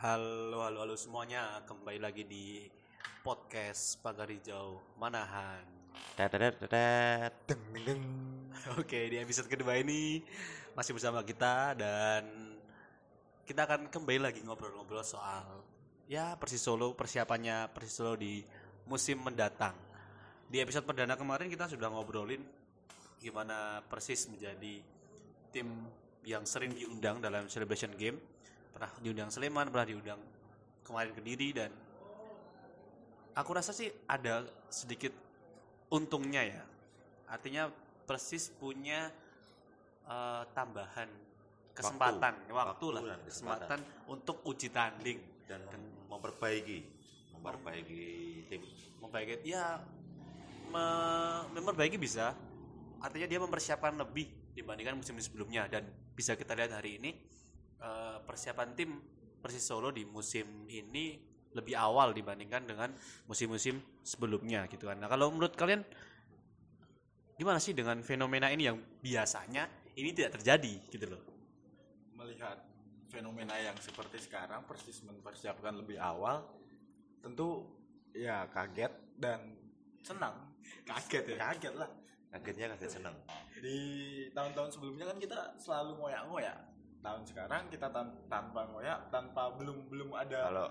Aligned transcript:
Halo, 0.00 0.64
halo, 0.64 0.80
halo 0.80 0.96
semuanya. 0.96 1.60
Kembali 1.68 2.00
lagi 2.00 2.24
di 2.24 2.64
podcast 3.20 4.00
Pagar 4.00 4.32
Hijau 4.32 4.80
Manahan. 4.96 5.60
Oke, 8.80 9.12
di 9.12 9.20
episode 9.20 9.52
kedua 9.52 9.76
ini 9.76 10.24
masih 10.72 10.96
bersama 10.96 11.20
kita 11.20 11.76
dan 11.76 12.24
kita 13.44 13.68
akan 13.68 13.92
kembali 13.92 14.24
lagi 14.24 14.40
ngobrol-ngobrol 14.40 15.04
soal 15.04 15.60
ya 16.08 16.32
Persis 16.40 16.64
Solo 16.64 16.96
persiapannya 16.96 17.68
Persis 17.68 18.00
Solo 18.00 18.16
di 18.16 18.40
musim 18.88 19.20
mendatang. 19.20 19.76
Di 20.48 20.64
episode 20.64 20.88
perdana 20.88 21.12
kemarin 21.12 21.52
kita 21.52 21.68
sudah 21.68 21.92
ngobrolin 21.92 22.40
gimana 23.20 23.84
Persis 23.84 24.32
menjadi 24.32 24.80
tim 25.52 25.68
yang 26.24 26.48
sering 26.48 26.72
diundang 26.72 27.20
dalam 27.20 27.52
celebration 27.52 27.92
game. 28.00 28.39
Pernah 28.70 28.90
diundang 29.02 29.30
Sleman, 29.30 29.66
pernah 29.68 29.86
diundang 29.88 30.20
kemarin 30.86 31.12
Kediri 31.14 31.48
dan 31.54 31.70
aku 33.34 33.50
rasa 33.54 33.70
sih 33.70 33.90
ada 34.06 34.46
sedikit 34.70 35.14
untungnya 35.90 36.42
ya. 36.46 36.62
Artinya 37.30 37.70
Persis 38.06 38.50
punya 38.50 39.06
eh, 40.06 40.42
tambahan 40.50 41.06
kesempatan, 41.70 42.34
waktu, 42.50 42.86
lah, 42.90 43.00
Waktu 43.00 43.10
dan 43.14 43.20
kesempatan. 43.22 43.78
untuk 44.10 44.42
uji 44.44 44.68
tanding. 44.74 45.18
Dan 45.46 45.62
memperbaiki, 46.10 46.78
memperbaiki 47.34 48.02
tim. 48.50 48.62
memperbaiki 49.02 49.46
ya 49.46 49.78
me- 50.70 51.46
memperbaiki 51.54 51.98
bisa. 51.98 52.34
Artinya 53.00 53.26
dia 53.30 53.40
mempersiapkan 53.40 53.94
lebih 53.96 54.54
dibandingkan 54.54 54.98
musim 54.98 55.16
sebelumnya. 55.22 55.70
Dan 55.70 55.86
bisa 56.14 56.34
kita 56.34 56.52
lihat 56.58 56.74
hari 56.74 56.98
ini 56.98 57.10
eh, 57.80 58.18
persiapan 58.24 58.68
tim 58.76 58.90
Persis 59.40 59.64
Solo 59.64 59.88
di 59.88 60.04
musim 60.04 60.68
ini 60.68 61.16
lebih 61.50 61.74
awal 61.74 62.14
dibandingkan 62.14 62.62
dengan 62.62 62.94
musim-musim 63.26 63.82
sebelumnya 64.06 64.70
gitu 64.70 64.86
kan. 64.86 65.00
Nah, 65.00 65.10
kalau 65.10 65.32
menurut 65.34 65.56
kalian 65.58 65.82
gimana 67.34 67.58
sih 67.58 67.72
dengan 67.72 68.04
fenomena 68.04 68.52
ini 68.52 68.68
yang 68.68 68.78
biasanya 69.00 69.66
ini 69.96 70.12
tidak 70.14 70.38
terjadi 70.38 70.74
gitu 70.92 71.06
loh. 71.10 71.22
Melihat 72.14 72.60
fenomena 73.10 73.56
yang 73.58 73.74
seperti 73.80 74.22
sekarang 74.22 74.62
Persis 74.68 75.02
mempersiapkan 75.02 75.74
lebih 75.74 75.98
awal, 75.98 76.46
tentu 77.24 77.66
ya 78.14 78.46
kaget 78.52 78.92
dan 79.18 79.56
senang. 80.04 80.36
Kaget 80.86 81.34
ya. 81.34 81.36
Kaget 81.50 81.74
lah. 81.74 81.90
Kagetnya 82.30 82.66
kaget 82.78 82.90
seneng. 83.02 83.16
Di 83.58 83.78
tahun-tahun 84.30 84.70
sebelumnya 84.70 85.10
kan 85.10 85.18
kita 85.18 85.58
selalu 85.58 85.98
ngoyak-ngoyak. 85.98 86.58
Tahun 87.00 87.22
sekarang 87.24 87.62
kita 87.66 87.88
tan- 87.88 88.12
tanpa 88.26 88.68
ngoyak, 88.68 89.08
tanpa 89.08 89.48
belum 89.54 89.88
belum 89.88 90.12
ada 90.12 90.38
Kalau 90.46 90.66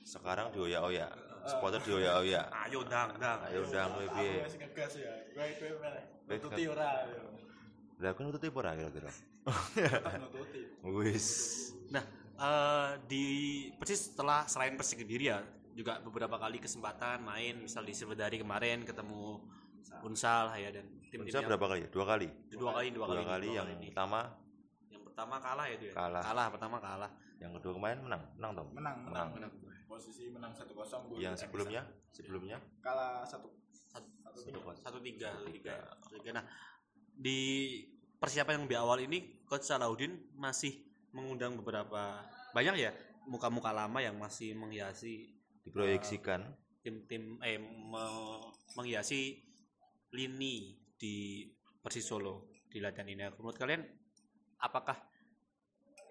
sekarang 0.00 0.48
dioyak-oyak, 0.50 1.10
supporter 1.44 1.80
dioyak-oyak. 1.82 2.44
Ayo 2.64 2.80
dang 2.82 3.12
dang. 3.14 3.38
Ayo 3.44 3.60
kowe 3.62 3.76
Aku 3.76 4.00
piye? 4.14 4.40
masih 4.40 4.58
ngegas 4.58 4.92
ya. 4.96 5.12
Gue 5.30 5.46
gue. 5.52 5.68
Gue 5.68 6.32
Nututi 6.32 6.62
ora. 6.66 6.90
Lah 7.96 8.08
aku 8.10 8.20
nututi 8.22 8.46
ora 8.48 8.70
kira-kira? 8.72 9.10
Nututi. 10.16 10.60
Wis. 10.96 11.28
Nah, 11.88 12.04
eh, 12.36 12.90
di 13.04 13.26
Persis 13.74 14.10
setelah 14.10 14.44
selain 14.44 14.74
Persis 14.74 14.96
Kediri 14.96 15.28
ya 15.28 15.44
juga 15.72 16.00
beberapa 16.00 16.34
kali 16.34 16.56
kesempatan 16.56 17.20
main 17.20 17.60
misal 17.60 17.84
di 17.84 17.92
Silvedari 17.92 18.36
kemarin 18.36 18.80
ketemu 18.80 19.44
Unsal 19.98 20.52
ya 20.54 20.70
dan 20.70 20.88
tim-tim 21.06 21.24
Bisa 21.26 21.38
yang- 21.38 21.48
berapa 21.48 21.66
kali? 21.68 21.80
Dua 21.86 22.04
kali. 22.06 22.28
dua 22.48 22.72
kali 22.74 22.88
dua, 22.90 23.04
Dua 23.04 23.14
kali, 23.14 23.24
kali 23.26 23.46
dua 23.46 23.56
yang 23.56 23.68
ini. 23.72 23.86
pertama, 23.88 24.20
yang 24.24 24.45
pertama 25.16 25.40
kalah 25.40 25.64
ya 25.64 25.74
itu 25.74 25.84
ya 25.88 25.94
Kalah. 25.96 26.20
kalah 26.20 26.46
pertama 26.52 26.76
kalah 26.76 27.10
yang 27.40 27.52
kedua 27.56 27.72
kemarin 27.72 27.98
menang, 28.00 28.22
menang 28.36 28.52
Tom. 28.52 28.68
Menang, 28.72 28.96
menang. 29.08 29.28
Menang. 29.32 29.52
Posisi 29.86 30.28
menang 30.28 30.52
1-0 30.52 30.76
gol 30.76 31.16
Yang 31.16 31.34
sebelumnya, 31.40 31.82
sebelumnya 32.10 32.56
kalah 32.80 33.24
satu 33.24 33.48
satu, 33.72 34.08
satu 34.20 34.38
Satu 34.44 34.58
kosong. 34.60 34.84
satu 34.84 34.98
tiga 35.00 35.32
Satu 35.32 35.48
tiga. 35.48 35.74
Satu 36.04 36.16
nah 36.32 36.44
di 37.16 37.40
persiapan 38.16 38.60
yang 38.60 38.64
lebih 38.68 38.78
awal 38.78 38.98
ini 39.00 39.40
coach 39.44 39.64
Salahuddin 39.64 40.36
masih 40.36 40.84
mengundang 41.12 41.56
beberapa 41.56 42.20
banyak 42.52 42.76
ya 42.76 42.92
muka-muka 43.24 43.72
lama 43.72 44.00
yang 44.00 44.20
masih 44.20 44.52
menghiasi 44.52 45.32
diproyeksikan 45.64 46.44
tim-tim 46.80 47.40
eh 47.40 47.56
me- 47.56 48.52
menghiasi 48.76 49.40
lini 50.12 50.76
di 50.92 51.48
Persis 51.80 52.04
Solo 52.04 52.52
di 52.68 52.80
latihan 52.80 53.08
ini. 53.08 53.24
Menurut 53.32 53.56
kalian 53.56 53.80
apakah 54.60 54.96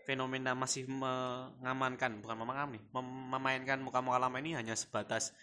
fenomena 0.06 0.54
masih 0.54 0.86
mengamankan? 0.86 2.22
Bukan 2.22 2.36
mengamankan 2.38 2.78
nih, 2.78 2.84
mem- 2.94 3.28
memainkan 3.34 3.80
muka-muka 3.82 4.22
lama 4.22 4.38
ini 4.38 4.54
hanya 4.54 4.78
sebatas 4.78 5.34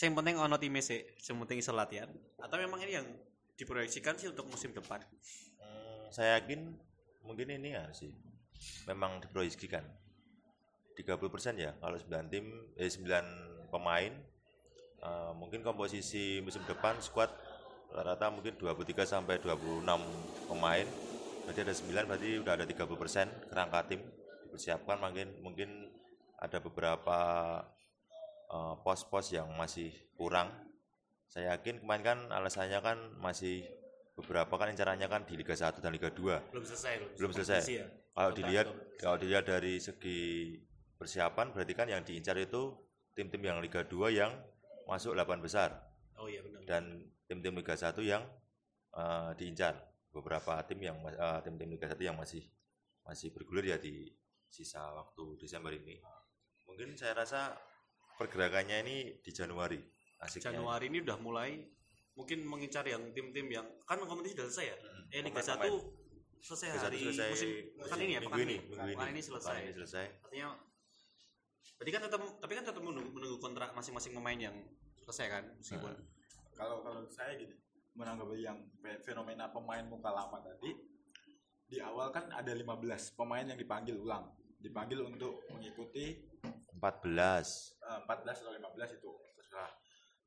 yang 0.00 0.16
penting 0.16 0.40
ono 0.40 0.56
tim 0.56 0.72
sih, 0.80 1.04
yang 1.28 1.36
penting 1.44 1.60
iso 1.60 1.70
latihan. 1.76 2.08
Atau 2.40 2.56
memang 2.56 2.80
ini 2.80 2.96
yang 2.96 3.06
diproyeksikan 3.60 4.16
sih 4.16 4.32
untuk 4.32 4.48
musim 4.48 4.72
depan. 4.72 5.04
Hmm, 5.60 6.08
saya 6.08 6.40
yakin 6.40 6.72
mungkin 7.22 7.52
ini 7.52 7.76
ya 7.76 7.84
sih 7.92 8.10
memang 8.88 9.20
diproyeksikan. 9.20 9.84
30% 10.92 11.56
ya 11.56 11.72
kalau 11.80 11.96
9 11.96 12.28
tim 12.28 12.44
eh 12.76 12.88
9 12.88 13.72
pemain 13.72 14.12
eh, 15.00 15.32
mungkin 15.32 15.64
komposisi 15.64 16.44
musim 16.44 16.60
depan 16.68 17.00
squad 17.00 17.32
rata-rata 17.92 18.28
mungkin 18.28 18.60
23 18.60 19.04
sampai 19.08 19.40
26 19.40 19.88
pemain 20.52 20.84
berarti 21.44 21.60
ada 21.62 21.74
9 21.74 22.08
berarti 22.08 22.28
udah 22.42 22.52
ada 22.54 22.64
30% 22.66 23.50
kerangka 23.50 23.80
tim 23.90 24.00
dipersiapkan 24.48 24.96
mungkin 25.00 25.28
mungkin 25.40 25.68
ada 26.38 26.58
beberapa 26.60 27.18
eh, 28.50 28.74
pos-pos 28.82 29.32
yang 29.32 29.48
masih 29.56 29.90
kurang 30.14 30.50
saya 31.32 31.56
yakin 31.56 31.80
kemarin 31.80 32.02
kan 32.04 32.18
alasannya 32.28 32.78
kan 32.84 32.98
masih 33.16 33.64
beberapa 34.12 34.52
kan 34.60 34.68
incarannya 34.68 35.08
kan 35.08 35.24
di 35.24 35.40
Liga 35.40 35.56
1 35.56 35.80
dan 35.80 35.88
Liga 35.96 36.12
2 36.12 36.52
Belum 36.52 36.60
selesai 36.68 37.00
loh. 37.00 37.08
Belum 37.16 37.32
selesai. 37.32 37.60
Ya. 37.64 37.88
kalau 38.12 38.28
Belum 38.28 38.38
dilihat 38.44 38.66
belum 38.68 39.00
kalau 39.00 39.16
dilihat 39.16 39.44
dari 39.48 39.80
segi 39.80 40.20
persiapan 41.00 41.56
berarti 41.56 41.72
kan 41.72 41.88
yang 41.88 42.04
diincar 42.04 42.36
itu 42.36 42.76
tim-tim 43.16 43.40
yang 43.40 43.58
Liga 43.64 43.88
2 43.88 44.12
yang 44.12 44.30
masuk 44.84 45.16
8 45.16 45.40
besar 45.40 45.72
Oh 46.20 46.28
iya 46.28 46.44
benar. 46.44 46.60
dan 46.68 47.08
tim-tim 47.24 47.56
Liga 47.56 47.72
1 47.72 47.96
yang 48.04 48.20
eh, 48.92 49.30
diincar 49.40 49.80
beberapa 50.12 50.60
tim 50.62 50.80
yang 50.82 50.96
ma- 50.96 51.10
eh, 51.10 51.40
tim-tim 51.42 51.68
Liga 51.68 51.88
1 51.88 51.96
yang 51.98 52.14
masih 52.14 52.44
masih 53.02 53.32
bergulir 53.32 53.66
ya 53.66 53.78
di 53.78 54.12
sisa 54.46 54.84
waktu 54.92 55.36
Desember 55.36 55.72
ini 55.72 55.96
mungkin 56.62 56.94
saya 56.94 57.16
rasa 57.16 57.56
pergerakannya 58.14 58.84
ini 58.84 58.96
di 59.18 59.30
Januari 59.30 59.80
asiknya 60.20 60.52
Januari 60.54 60.86
ini 60.86 61.00
udah 61.00 61.18
mulai 61.18 61.50
mungkin 62.12 62.44
mengincar 62.44 62.84
yang 62.84 63.08
tim-tim 63.10 63.48
yang 63.48 63.64
kan 63.82 63.96
kompetisi 63.98 64.36
sudah 64.36 64.46
selesai 64.46 64.66
ya. 64.66 64.76
Hmm, 64.76 65.04
Eh 65.08 65.20
Liga 65.22 65.40
pemain-pemain. 65.40 65.72
1 65.72 66.44
selesai 66.44 66.66
Liga 66.68 66.76
1 66.76 66.84
hari 66.84 66.98
selesai 67.00 67.28
musim 67.30 67.50
pekan 67.74 67.98
ini 67.98 68.12
ya, 68.12 68.20
minggu 68.20 68.28
pekan 68.28 68.40
ini, 68.44 68.56
Pekan 68.68 68.86
ini. 68.86 69.04
ini 69.08 69.22
selesai. 69.22 69.58
Ini 69.58 69.72
selesai. 69.74 70.04
Artinya 70.22 70.48
berarti 71.72 71.90
kan 71.90 72.02
tetap 72.04 72.20
tapi 72.38 72.52
kan 72.52 72.62
tetap 72.62 72.78
menunggu, 72.78 73.10
menunggu 73.10 73.38
kontrak 73.38 73.72
masing-masing 73.72 74.12
pemain 74.12 74.38
yang 74.38 74.56
selesai 75.00 75.26
kan 75.28 75.44
meskipun 75.56 75.90
Hmm. 75.90 76.06
kalau 76.54 76.76
kalau 76.78 77.00
saya 77.08 77.32
gini 77.34 77.56
menanggapi 77.92 78.40
yang 78.40 78.58
fe- 78.80 79.00
fenomena 79.04 79.52
pemain 79.52 79.84
muka 79.84 80.08
lama 80.08 80.40
tadi 80.40 80.72
di 81.68 81.80
awal 81.80 82.12
kan 82.12 82.28
ada 82.32 82.52
15 82.52 83.16
pemain 83.16 83.44
yang 83.48 83.56
dipanggil 83.56 83.96
ulang. 83.96 84.28
Dipanggil 84.60 85.02
untuk 85.02 85.42
mengikuti 85.50 86.20
14 86.76 86.78
eh, 86.78 87.98
14 88.04 88.42
atau 88.44 88.52
15 88.52 88.98
itu 89.00 89.10
terserah. 89.36 89.72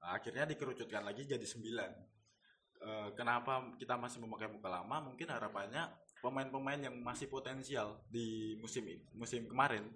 Nah, 0.01 0.09
akhirnya 0.17 0.43
dikerucutkan 0.49 1.05
lagi 1.05 1.25
jadi 1.25 1.45
9 1.45 2.15
Eh, 2.85 3.09
kenapa 3.17 3.73
kita 3.81 3.97
masih 3.97 4.21
memakai 4.21 4.45
muka 4.45 4.69
lama? 4.69 5.09
Mungkin 5.09 5.25
harapannya 5.25 5.89
pemain-pemain 6.21 6.77
yang 6.77 6.95
masih 7.01 7.25
potensial 7.25 7.97
di 8.05 8.53
musim 8.61 8.85
ini 8.85 9.01
musim 9.17 9.45
kemarin 9.49 9.89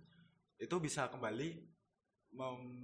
itu 0.58 0.76
bisa 0.82 1.06
kembali 1.06 1.70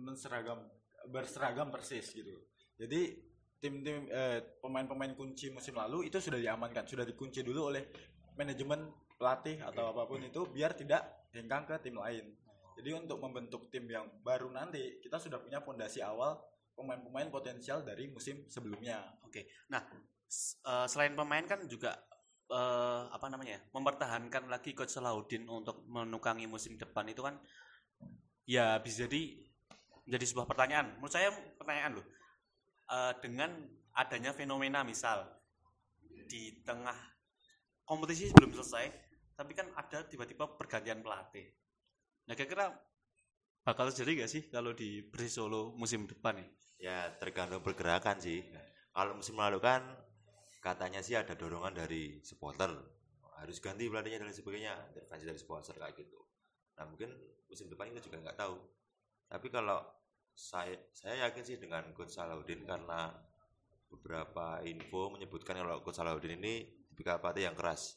menseragam 0.05 0.61
berseragam 1.09 1.73
persis 1.73 2.13
gitu. 2.13 2.37
Jadi 2.77 3.17
tim-tim 3.59 4.07
eh, 4.11 4.39
pemain-pemain 4.61 5.15
kunci 5.15 5.49
musim 5.49 5.75
lalu 5.75 6.07
itu 6.11 6.19
sudah 6.21 6.37
diamankan 6.37 6.85
sudah 6.85 7.07
dikunci 7.07 7.41
dulu 7.41 7.71
oleh 7.73 7.87
manajemen 8.35 8.91
pelatih 9.15 9.63
atau 9.63 9.95
apa 9.95 10.03
pun 10.05 10.19
itu 10.19 10.43
biar 10.51 10.75
tidak 10.75 11.27
hengkang 11.31 11.63
ke 11.63 11.75
tim 11.87 11.95
lain 11.95 12.35
jadi 12.75 12.99
untuk 12.99 13.23
membentuk 13.23 13.71
tim 13.71 13.87
yang 13.87 14.05
baru 14.21 14.51
nanti 14.51 14.99
kita 14.99 15.17
sudah 15.17 15.39
punya 15.39 15.63
fondasi 15.63 16.03
awal 16.03 16.35
pemain-pemain 16.75 17.31
potensial 17.31 17.87
dari 17.87 18.11
musim 18.11 18.43
sebelumnya 18.51 19.15
Oke. 19.35 19.51
Nah, 19.67 19.83
eh, 20.63 20.87
selain 20.87 21.11
pemain 21.11 21.43
kan 21.43 21.67
juga 21.67 21.91
eh, 22.47 23.03
apa 23.11 23.27
namanya? 23.27 23.59
ya, 23.59 23.61
mempertahankan 23.75 24.47
lagi 24.47 24.71
coach 24.71 24.95
Salahuddin 24.95 25.43
untuk 25.51 25.83
menukangi 25.91 26.47
musim 26.47 26.79
depan 26.79 27.03
itu 27.11 27.19
kan 27.19 27.35
ya 28.47 28.79
bisa 28.79 29.03
jadi 29.03 29.43
menjadi 30.07 30.25
sebuah 30.31 30.47
pertanyaan. 30.47 30.95
Menurut 30.95 31.11
saya 31.11 31.35
pertanyaan 31.59 31.99
loh. 31.99 32.05
Eh, 32.85 33.13
dengan 33.17 33.49
adanya 33.97 34.29
fenomena 34.29 34.85
misal 34.85 35.25
di 36.29 36.61
tengah 36.61 36.93
kompetisi 37.81 38.29
belum 38.29 38.53
selesai, 38.53 38.85
tapi 39.33 39.57
kan 39.57 39.73
ada 39.73 40.05
tiba-tiba 40.05 40.53
pergantian 40.53 41.01
pelatih. 41.01 41.49
Nah, 42.29 42.37
kira-kira 42.37 42.69
bakal 43.65 43.89
terjadi 43.89 44.21
nggak 44.21 44.31
sih 44.31 44.43
kalau 44.53 44.77
di 44.77 45.01
Persis 45.01 45.41
Solo 45.41 45.73
musim 45.73 46.05
depan 46.05 46.37
nih? 46.37 46.49
Ya 46.77 47.09
tergantung 47.17 47.65
pergerakan 47.65 48.21
sih. 48.21 48.45
Kalau 48.93 49.17
musim 49.17 49.33
lalu 49.41 49.57
kan 49.57 49.81
katanya 50.61 51.01
sih 51.01 51.17
ada 51.17 51.33
dorongan 51.33 51.73
dari 51.73 52.21
supporter 52.21 52.69
harus 53.41 53.57
ganti 53.57 53.89
pelatihnya 53.89 54.29
dan 54.29 54.33
sebagainya 54.33 54.73
intervensi 54.93 55.25
dari 55.25 55.39
sponsor 55.41 55.73
kayak 55.81 55.97
gitu. 56.05 56.21
Nah 56.77 56.85
mungkin 56.85 57.09
musim 57.49 57.65
depan 57.65 57.89
kita 57.89 58.05
juga 58.05 58.21
nggak 58.29 58.37
tahu. 58.37 58.55
Tapi 59.25 59.47
kalau 59.49 59.81
saya 60.35 60.75
saya 60.91 61.25
yakin 61.25 61.43
sih 61.47 61.57
dengan 61.57 61.95
Coach 61.95 62.11
Salahuddin 62.11 62.67
karena 62.67 63.07
beberapa 63.87 64.59
info 64.67 65.15
menyebutkan 65.15 65.55
kalau 65.55 65.79
Coach 65.79 65.95
Salahuddin 65.95 66.35
ini 66.43 66.67
tipikal 66.91 67.23
pelatih 67.23 67.47
yang 67.47 67.55
keras. 67.55 67.95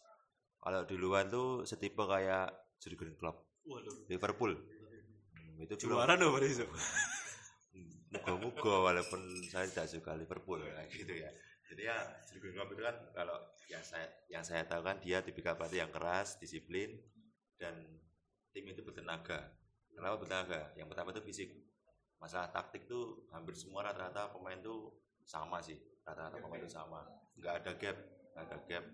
Kalau 0.59 0.87
di 0.87 0.95
luar 0.95 1.27
tuh 1.27 1.67
setipe 1.67 2.03
kayak 2.07 2.51
Jurgen 2.79 3.19
Klopp, 3.19 3.43
Waduh. 3.67 4.07
Liverpool. 4.07 4.55
Hmm, 5.35 5.63
itu 5.63 5.75
Juara 5.87 6.15
dong 6.15 6.35
Persis. 6.35 6.63
Moga-moga 8.15 8.75
walaupun 8.89 9.21
saya 9.51 9.69
tidak 9.69 9.91
suka 9.91 10.15
Liverpool 10.15 10.63
kayak 10.63 10.89
gitu 10.95 11.15
ya. 11.15 11.31
Jadi 11.69 11.83
ya 11.85 11.99
Jurgen 12.31 12.55
Klopp 12.55 12.71
itu 12.75 12.83
kan 12.87 12.97
kalau 13.13 13.39
yang 13.67 13.83
saya 13.83 14.07
yang 14.31 14.43
saya 14.47 14.63
tahu 14.65 14.81
kan 14.87 15.03
dia 15.03 15.21
tipikal 15.21 15.59
pelatih 15.59 15.85
yang 15.85 15.93
keras, 15.93 16.39
disiplin 16.39 17.03
dan 17.59 17.75
tim 18.55 18.65
itu 18.67 18.81
bertenaga. 18.87 19.55
Kenapa 19.91 20.23
bertenaga? 20.23 20.71
Yang 20.79 20.95
pertama 20.95 21.11
itu 21.11 21.23
fisik. 21.27 21.68
Masalah 22.19 22.51
taktik 22.51 22.91
tuh 22.91 23.27
hampir 23.31 23.55
semua 23.55 23.87
rata-rata 23.87 24.35
pemain 24.35 24.59
tuh 24.59 24.91
sama 25.23 25.63
sih. 25.63 25.79
Rata-rata 26.03 26.43
pemain 26.43 26.61
itu 26.61 26.71
sama. 26.71 27.07
Nggak 27.39 27.55
ada 27.63 27.73
gap, 27.79 27.97
nggak 28.35 28.45
ada 28.45 28.59
gap. 28.67 28.85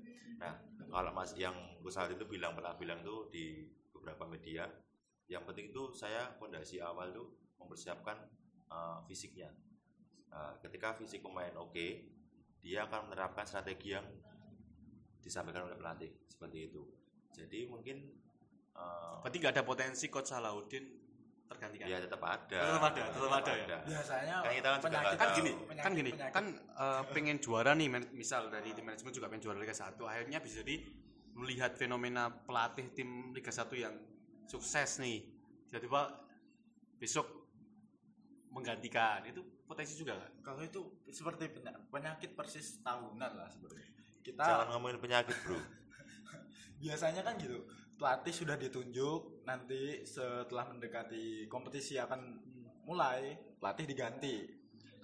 Nah, 0.41 0.55
kalau 0.93 1.11
Mas 1.17 1.33
yang 1.39 1.57
Kusal 1.81 2.13
itu 2.13 2.25
bilang 2.29 2.53
pernah 2.57 2.77
bilang 2.77 3.01
tuh 3.01 3.29
di 3.33 3.65
beberapa 3.93 4.29
media, 4.29 4.69
yang 5.29 5.45
penting 5.49 5.73
itu 5.73 5.93
saya 5.97 6.37
fondasi 6.37 6.81
awal 6.85 7.13
tuh 7.13 7.29
mempersiapkan 7.57 8.17
uh, 8.69 9.01
fisiknya. 9.09 9.49
Uh, 10.29 10.59
ketika 10.61 10.93
fisik 10.99 11.25
pemain 11.25 11.55
oke, 11.57 11.87
dia 12.61 12.85
akan 12.89 13.09
menerapkan 13.13 13.45
strategi 13.45 13.95
yang 13.97 14.05
disampaikan 15.21 15.65
oleh 15.69 15.77
pelatih 15.77 16.13
seperti 16.29 16.69
itu. 16.69 16.83
Jadi 17.33 17.69
mungkin 17.69 18.05
uh, 18.77 19.25
Berarti 19.25 19.37
nggak 19.41 19.55
ada 19.57 19.65
potensi 19.65 20.13
Coach 20.13 20.33
Salahuddin 20.33 21.04
tergantikan. 21.45 21.87
ya 21.87 21.99
tetap 22.01 22.21
ada. 22.21 22.59
Tetap 22.59 22.85
ada, 22.85 23.03
tetap 23.07 23.33
ada 23.35 23.53
ya? 23.55 23.79
biasanya 23.83 24.37
Kan 24.37 24.53
kita 24.53 24.65
kan 24.65 24.75
juga 24.75 24.85
penyakit 24.85 25.17
kan 25.17 25.29
gini, 25.31 25.51
Penyakit- 25.55 25.85
kan 25.85 25.93
gini, 25.93 26.11
penyakit. 26.13 26.33
kan 26.33 26.45
eh, 26.75 27.03
pengen 27.11 27.37
juara 27.39 27.73
nih, 27.73 27.89
misal 28.11 28.43
dari 28.49 28.71
tim 28.71 28.83
manajemen 28.83 29.13
juga 29.13 29.27
pengen 29.27 29.43
juara 29.43 29.59
Liga 29.59 29.73
1, 29.73 30.01
akhirnya 30.03 30.39
bisa 30.39 30.61
jadi 30.61 30.77
melihat 31.35 31.75
fenomena 31.75 32.31
pelatih 32.31 32.91
tim 32.91 33.09
Liga 33.31 33.51
1 33.51 33.75
yang 33.75 33.95
sukses 34.45 34.99
nih, 34.99 35.25
tiba-tiba 35.67 36.21
besok 36.97 37.27
menggantikan, 38.49 39.25
itu 39.25 39.43
potensi 39.65 39.95
juga 39.95 40.15
kan? 40.17 40.31
kalau 40.43 40.61
itu 40.61 40.81
seperti 41.09 41.51
penya- 41.51 41.81
penyakit 41.89 42.31
persis 42.33 42.79
tahunan 42.81 43.33
lah 43.33 43.49
sebenarnya 43.49 43.89
kita 44.21 44.41
Jangan 44.41 44.67
ngomongin 44.73 44.99
penyakit, 44.99 45.37
Bro. 45.43 45.59
biasanya 46.83 47.21
kan 47.21 47.35
gitu 47.37 47.65
pelatih 47.95 48.35
sudah 48.35 48.57
ditunjuk 48.59 49.47
nanti 49.47 50.03
setelah 50.03 50.67
mendekati 50.71 51.47
kompetisi 51.47 51.97
akan 51.97 52.21
mulai 52.85 53.39
pelatih 53.59 53.87
diganti 53.87 54.45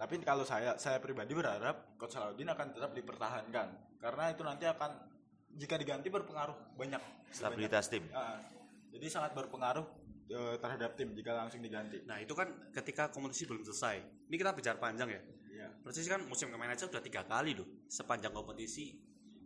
tapi 0.01 0.17
kalau 0.25 0.49
saya 0.49 0.81
saya 0.81 0.97
pribadi 0.97 1.37
berharap 1.37 1.97
coach 2.01 2.17
Salahuddin 2.17 2.49
akan 2.49 2.67
tetap 2.73 2.91
dipertahankan 2.97 3.69
karena 4.01 4.25
itu 4.33 4.43
nanti 4.43 4.65
akan 4.65 4.91
jika 5.61 5.77
diganti 5.77 6.09
berpengaruh 6.09 6.79
banyak 6.79 7.03
Stabilitas 7.31 7.93
tim. 7.93 8.09
banyak. 8.09 8.17
Ah, 8.17 8.39
jadi 8.91 9.07
sangat 9.13 9.37
berpengaruh 9.37 9.87
eh, 10.31 10.57
terhadap 10.57 10.97
tim 10.97 11.13
jika 11.15 11.37
langsung 11.37 11.61
diganti 11.61 12.03
Nah 12.09 12.17
itu 12.23 12.33
kan 12.33 12.49
ketika 12.75 13.13
kompetisi 13.13 13.45
belum 13.47 13.63
selesai, 13.67 14.03
ini 14.31 14.35
kita 14.41 14.55
bicara 14.57 14.79
panjang 14.79 15.11
ya, 15.15 15.23
Iya. 15.51 15.69
Persis 15.85 16.09
kan 16.09 16.25
musim 16.25 16.49
kemarin 16.49 16.73
aja 16.73 16.89
udah 16.89 17.03
tiga 17.05 17.27
kali 17.29 17.53
loh 17.53 17.69
sepanjang 17.85 18.33
kompetisi 18.33 18.97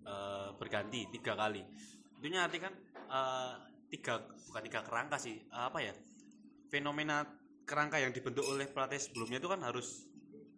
eh, 0.06 0.48
berganti 0.54 1.10
tiga 1.10 1.34
kali. 1.34 1.66
Itu 2.24 2.32
arti 2.40 2.56
kan 2.56 2.72
eh, 2.96 3.52
tiga 3.92 4.16
bukan 4.48 4.62
tiga 4.64 4.80
kerangka 4.80 5.20
sih 5.20 5.36
eh, 5.44 5.64
apa 5.68 5.76
ya 5.84 5.92
fenomena 6.72 7.20
kerangka 7.68 8.00
yang 8.00 8.16
dibentuk 8.16 8.48
oleh 8.48 8.64
pelatih 8.64 8.96
sebelumnya 8.96 9.36
itu 9.36 9.48
kan 9.48 9.60
harus 9.60 10.08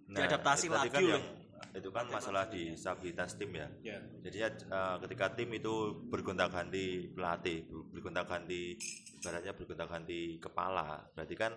diadaptasi 0.06 0.70
itu 0.70 0.74
tadi 0.78 0.78
lagi 0.78 0.94
kan 0.94 1.02
oleh 1.02 1.18
yang- 1.18 1.44
itu 1.76 1.88
kan 1.90 2.06
masalah 2.08 2.46
di 2.48 2.72
stabilitas 2.78 3.34
tim 3.36 3.50
ya. 3.52 3.66
ya 3.82 3.98
Jadi 4.22 4.36
ya, 4.38 4.48
eh, 4.48 4.96
ketika 5.02 5.26
tim 5.34 5.50
itu 5.50 6.06
bergonta-ganti 6.08 7.10
pelatih, 7.12 7.66
ber- 7.66 7.86
bergonta-ganti 7.90 8.78
ibaratnya 9.18 9.52
bergonta-ganti 9.52 10.38
kepala, 10.38 11.02
berarti 11.18 11.34
kan 11.34 11.52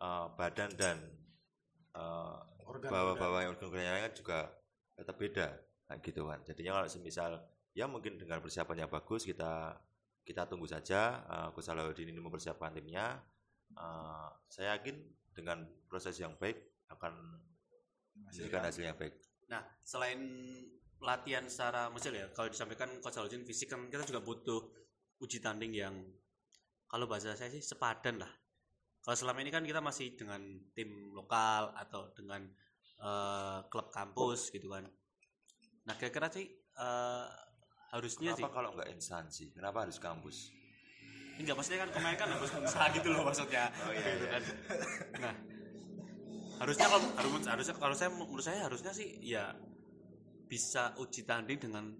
eh, 0.00 0.26
badan 0.36 0.70
dan 0.76 0.96
eh, 1.96 2.36
Organ- 2.68 2.92
bawah-bawah 2.92 3.40
yang 3.42 3.52
organ-organnya 3.56 4.04
kan 4.06 4.14
juga 4.14 4.38
tetap 4.94 5.16
beda, 5.18 5.48
nah, 5.88 5.96
gitu 5.98 6.22
kan. 6.28 6.38
Jadinya 6.46 6.72
kalau 6.78 6.88
semisal 6.92 7.32
ya 7.74 7.86
mungkin 7.86 8.18
dengan 8.18 8.42
persiapan 8.42 8.86
yang 8.86 8.90
bagus 8.90 9.22
kita 9.22 9.78
kita 10.24 10.46
tunggu 10.46 10.68
saja 10.68 11.24
uh, 11.50 11.94
ini 11.98 12.12
mempersiapkan 12.18 12.76
timnya. 12.76 13.18
Eh, 13.70 14.28
saya 14.50 14.74
yakin 14.78 14.98
dengan 15.30 15.62
proses 15.86 16.18
yang 16.18 16.34
baik 16.34 16.58
akan 16.90 17.14
menghasilkan 18.18 18.66
hasil 18.66 18.82
yang 18.82 18.98
baik. 18.98 19.14
Nah, 19.46 19.62
selain 19.86 20.20
latihan 21.00 21.46
secara 21.46 21.86
mesin 21.88 22.18
ya, 22.18 22.26
kalau 22.34 22.50
disampaikan 22.50 22.90
Coach 22.98 23.16
Salahuddin 23.16 23.46
fisik 23.46 23.70
kan 23.70 23.86
kita 23.86 24.04
juga 24.04 24.20
butuh 24.20 24.60
uji 25.22 25.38
tanding 25.38 25.72
yang 25.72 25.94
kalau 26.90 27.06
bahasa 27.06 27.38
saya 27.38 27.50
sih 27.54 27.62
sepadan 27.62 28.18
lah. 28.18 28.32
Kalau 29.00 29.16
selama 29.16 29.40
ini 29.40 29.54
kan 29.54 29.64
kita 29.64 29.80
masih 29.80 30.12
dengan 30.18 30.42
tim 30.76 31.14
lokal 31.14 31.72
atau 31.72 32.10
dengan 32.12 32.44
eh, 33.00 33.58
klub 33.70 33.88
kampus 33.94 34.50
gitu 34.52 34.68
kan. 34.68 34.84
Nah, 35.86 35.94
kira-kira 35.96 36.28
sih 36.28 36.46
eh, 36.58 37.26
harusnya 37.90 38.30
sih 38.32 38.42
Kenapa 38.42 38.54
kalau 38.54 38.70
nggak 38.74 38.88
instansi? 38.90 39.44
Kenapa 39.50 39.78
harus 39.86 39.98
kampus? 39.98 40.36
enggak 41.40 41.56
maksudnya 41.56 41.80
kan 41.88 41.90
kemarin 41.96 42.16
kan 42.20 42.28
harus 42.36 42.50
usaha 42.52 42.86
gitu 42.92 43.08
loh 43.10 43.24
maksudnya. 43.24 43.72
Oh, 43.80 43.92
iya, 43.96 44.04
Gitu 44.12 44.26
iya. 44.28 44.32
kan. 44.36 44.42
Nah, 45.24 45.34
harusnya 46.60 46.86
kalau 46.86 47.00
harus 47.16 47.32
harusnya 47.48 47.74
kalau 47.80 47.94
saya 47.96 48.10
menurut 48.12 48.44
saya 48.44 48.58
harusnya 48.68 48.92
sih 48.92 49.08
ya 49.24 49.56
bisa 50.44 50.92
uji 51.00 51.24
tanding 51.24 51.56
dengan 51.56 51.96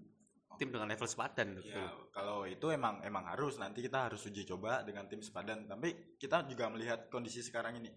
tim 0.61 0.69
dengan 0.69 0.85
level 0.85 1.09
sepadan 1.09 1.57
gitu. 1.57 1.73
Ya, 1.73 1.89
kalau 2.13 2.45
itu 2.45 2.69
emang 2.69 3.01
emang 3.01 3.25
harus 3.25 3.57
nanti 3.57 3.81
kita 3.81 4.13
harus 4.13 4.21
uji 4.29 4.45
coba 4.45 4.85
dengan 4.85 5.09
tim 5.09 5.25
sepadan. 5.25 5.65
Tapi 5.65 6.21
kita 6.21 6.45
juga 6.45 6.69
melihat 6.69 7.09
kondisi 7.09 7.41
sekarang 7.41 7.81
ini. 7.81 7.89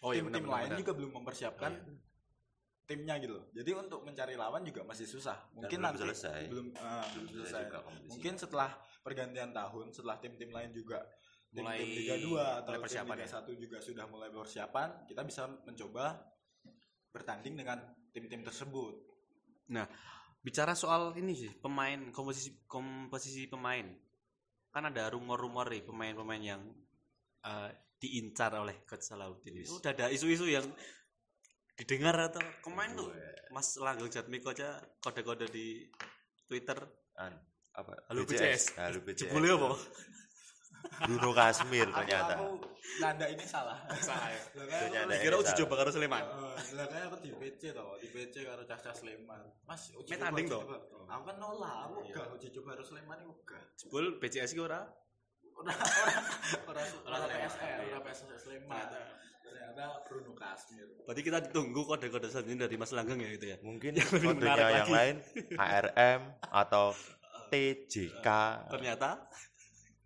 Oh 0.00 0.16
iya 0.16 0.24
Tim-tim 0.24 0.48
benar 0.48 0.56
lain 0.56 0.68
benar. 0.72 0.78
juga 0.80 0.92
belum 0.96 1.10
mempersiapkan 1.20 1.72
Oh, 1.76 1.84
iya. 1.84 2.00
Timnya 2.92 3.16
gitu 3.16 3.40
loh. 3.40 3.48
Jadi 3.56 3.70
untuk 3.72 4.04
mencari 4.04 4.36
lawan 4.36 4.60
juga 4.68 4.84
masih 4.84 5.08
susah. 5.08 5.48
Mungkin 5.56 5.80
belum 5.80 5.88
nanti 5.88 5.98
selesai. 6.04 6.40
belum 6.52 6.68
ah, 6.76 7.04
Belum 7.16 7.26
selesai 7.32 7.62
juga. 7.64 7.78
Mungkin 8.12 8.34
setelah 8.36 8.70
pergantian 9.00 9.50
tahun, 9.56 9.96
setelah 9.96 10.20
tim-tim 10.20 10.52
lain 10.52 10.76
juga 10.76 11.00
Mulai 11.52 11.84
tim-tim 11.84 11.96
Liga 12.00 12.16
2 12.16 12.60
atau 12.64 12.70
tim 12.72 12.80
persiapan 12.80 13.16
Liga 13.20 13.28
ya? 13.28 13.40
1 13.44 13.62
juga 13.64 13.78
sudah 13.84 14.04
mulai 14.08 14.28
persiapan, 14.32 14.88
kita 15.04 15.20
bisa 15.20 15.42
mencoba 15.68 16.04
bertanding 17.12 17.54
dengan 17.60 17.78
tim-tim 18.08 18.40
tersebut. 18.40 18.94
Nah, 19.68 19.84
bicara 20.40 20.72
soal 20.72 21.12
ini 21.20 21.36
sih 21.36 21.52
pemain 21.60 22.08
komposisi 22.08 22.64
komposisi 22.64 23.44
pemain. 23.52 23.84
Kan 24.72 24.88
ada 24.88 25.12
rumor-rumor 25.12 25.68
nih 25.68 25.84
pemain-pemain 25.84 26.40
yang 26.40 26.64
eh, 27.44 27.70
diincar 28.00 28.56
oleh 28.56 28.80
Coach 28.88 29.12
Salahuddin. 29.12 29.60
Udah 29.68 29.92
ada 29.92 30.08
isu-isu 30.08 30.48
yang 30.48 30.64
didengar 31.74 32.14
atau 32.22 32.42
kemarin 32.60 32.92
tuh 32.94 33.08
Mas 33.50 33.76
Langgeng 33.76 34.08
Jatmiko 34.08 34.50
aja 34.50 34.76
kode-kode 34.98 35.48
di 35.48 35.84
Twitter 36.46 36.78
An, 37.14 37.32
apa? 37.74 37.92
Halo 38.08 38.24
BCS. 38.24 38.76
Halo 38.76 39.00
BCS. 39.02 39.28
jebule 39.28 39.48
apa? 39.50 39.68
Bruno 41.06 41.30
Kasmir 41.30 41.86
Aku, 41.86 41.94
ternyata. 41.94 42.34
aku 42.34 42.48
nanda 42.98 43.26
ini 43.26 43.44
salah. 43.44 43.78
Salah 43.94 44.28
ya. 44.28 44.42
Ternyata 44.50 45.06
aku- 45.06 45.22
Kira 45.22 45.34
uji 45.38 45.52
coba 45.62 45.74
karo 45.78 45.90
Sleman. 45.90 46.24
Lah 46.74 46.86
kayak 46.88 47.04
aku 47.06 47.16
di 47.20 47.30
PC 47.30 47.70
toh, 47.70 47.94
di 47.96 48.08
PC 48.08 48.34
karo 48.42 48.62
Caca 48.64 48.90
Sleman. 48.90 49.42
Mas, 49.62 49.92
uji 49.94 50.10
coba, 50.10 50.22
tanding 50.26 50.48
coba. 50.48 50.74
Aku 51.08 51.22
kan 51.22 51.36
nolak, 51.38 51.76
aku 51.86 51.94
Iya. 52.00 52.08
enggak 52.10 52.26
uji 52.34 52.48
coba 52.50 52.68
harus 52.74 52.86
Sleman 52.88 53.16
itu 53.20 53.32
enggak. 53.38 53.62
Jebul 53.76 54.04
BCS 54.18 54.50
ki 54.50 54.60
ora? 54.60 54.80
Ora 55.52 55.70
ora 55.70 56.14
ora 56.66 56.82
Ora 57.06 57.16
ora 57.20 57.24
ora 57.78 58.00
PSR 58.02 58.38
Sleman. 58.38 58.72
Ternyata 59.52 59.84
Bruno 60.08 60.32
Kasmir. 60.32 60.88
Berarti 61.04 61.20
kita 61.20 61.38
ditunggu 61.44 61.80
kode-kode 61.84 62.28
selanjutnya 62.32 62.64
dari 62.64 62.76
Mas 62.80 62.92
Langgeng 62.96 63.20
ya 63.20 63.28
gitu 63.36 63.46
ya. 63.52 63.56
Mungkin 63.60 63.92
Yang 64.00 64.08
lebih 64.16 64.28
kodenya 64.32 64.40
menarik 64.48 64.64
yang 64.64 64.88
lagi. 64.88 64.92
lain 64.96 65.16
ARM 65.60 66.20
atau 66.40 66.84
TJK. 67.52 68.28
Ternyata 68.72 69.08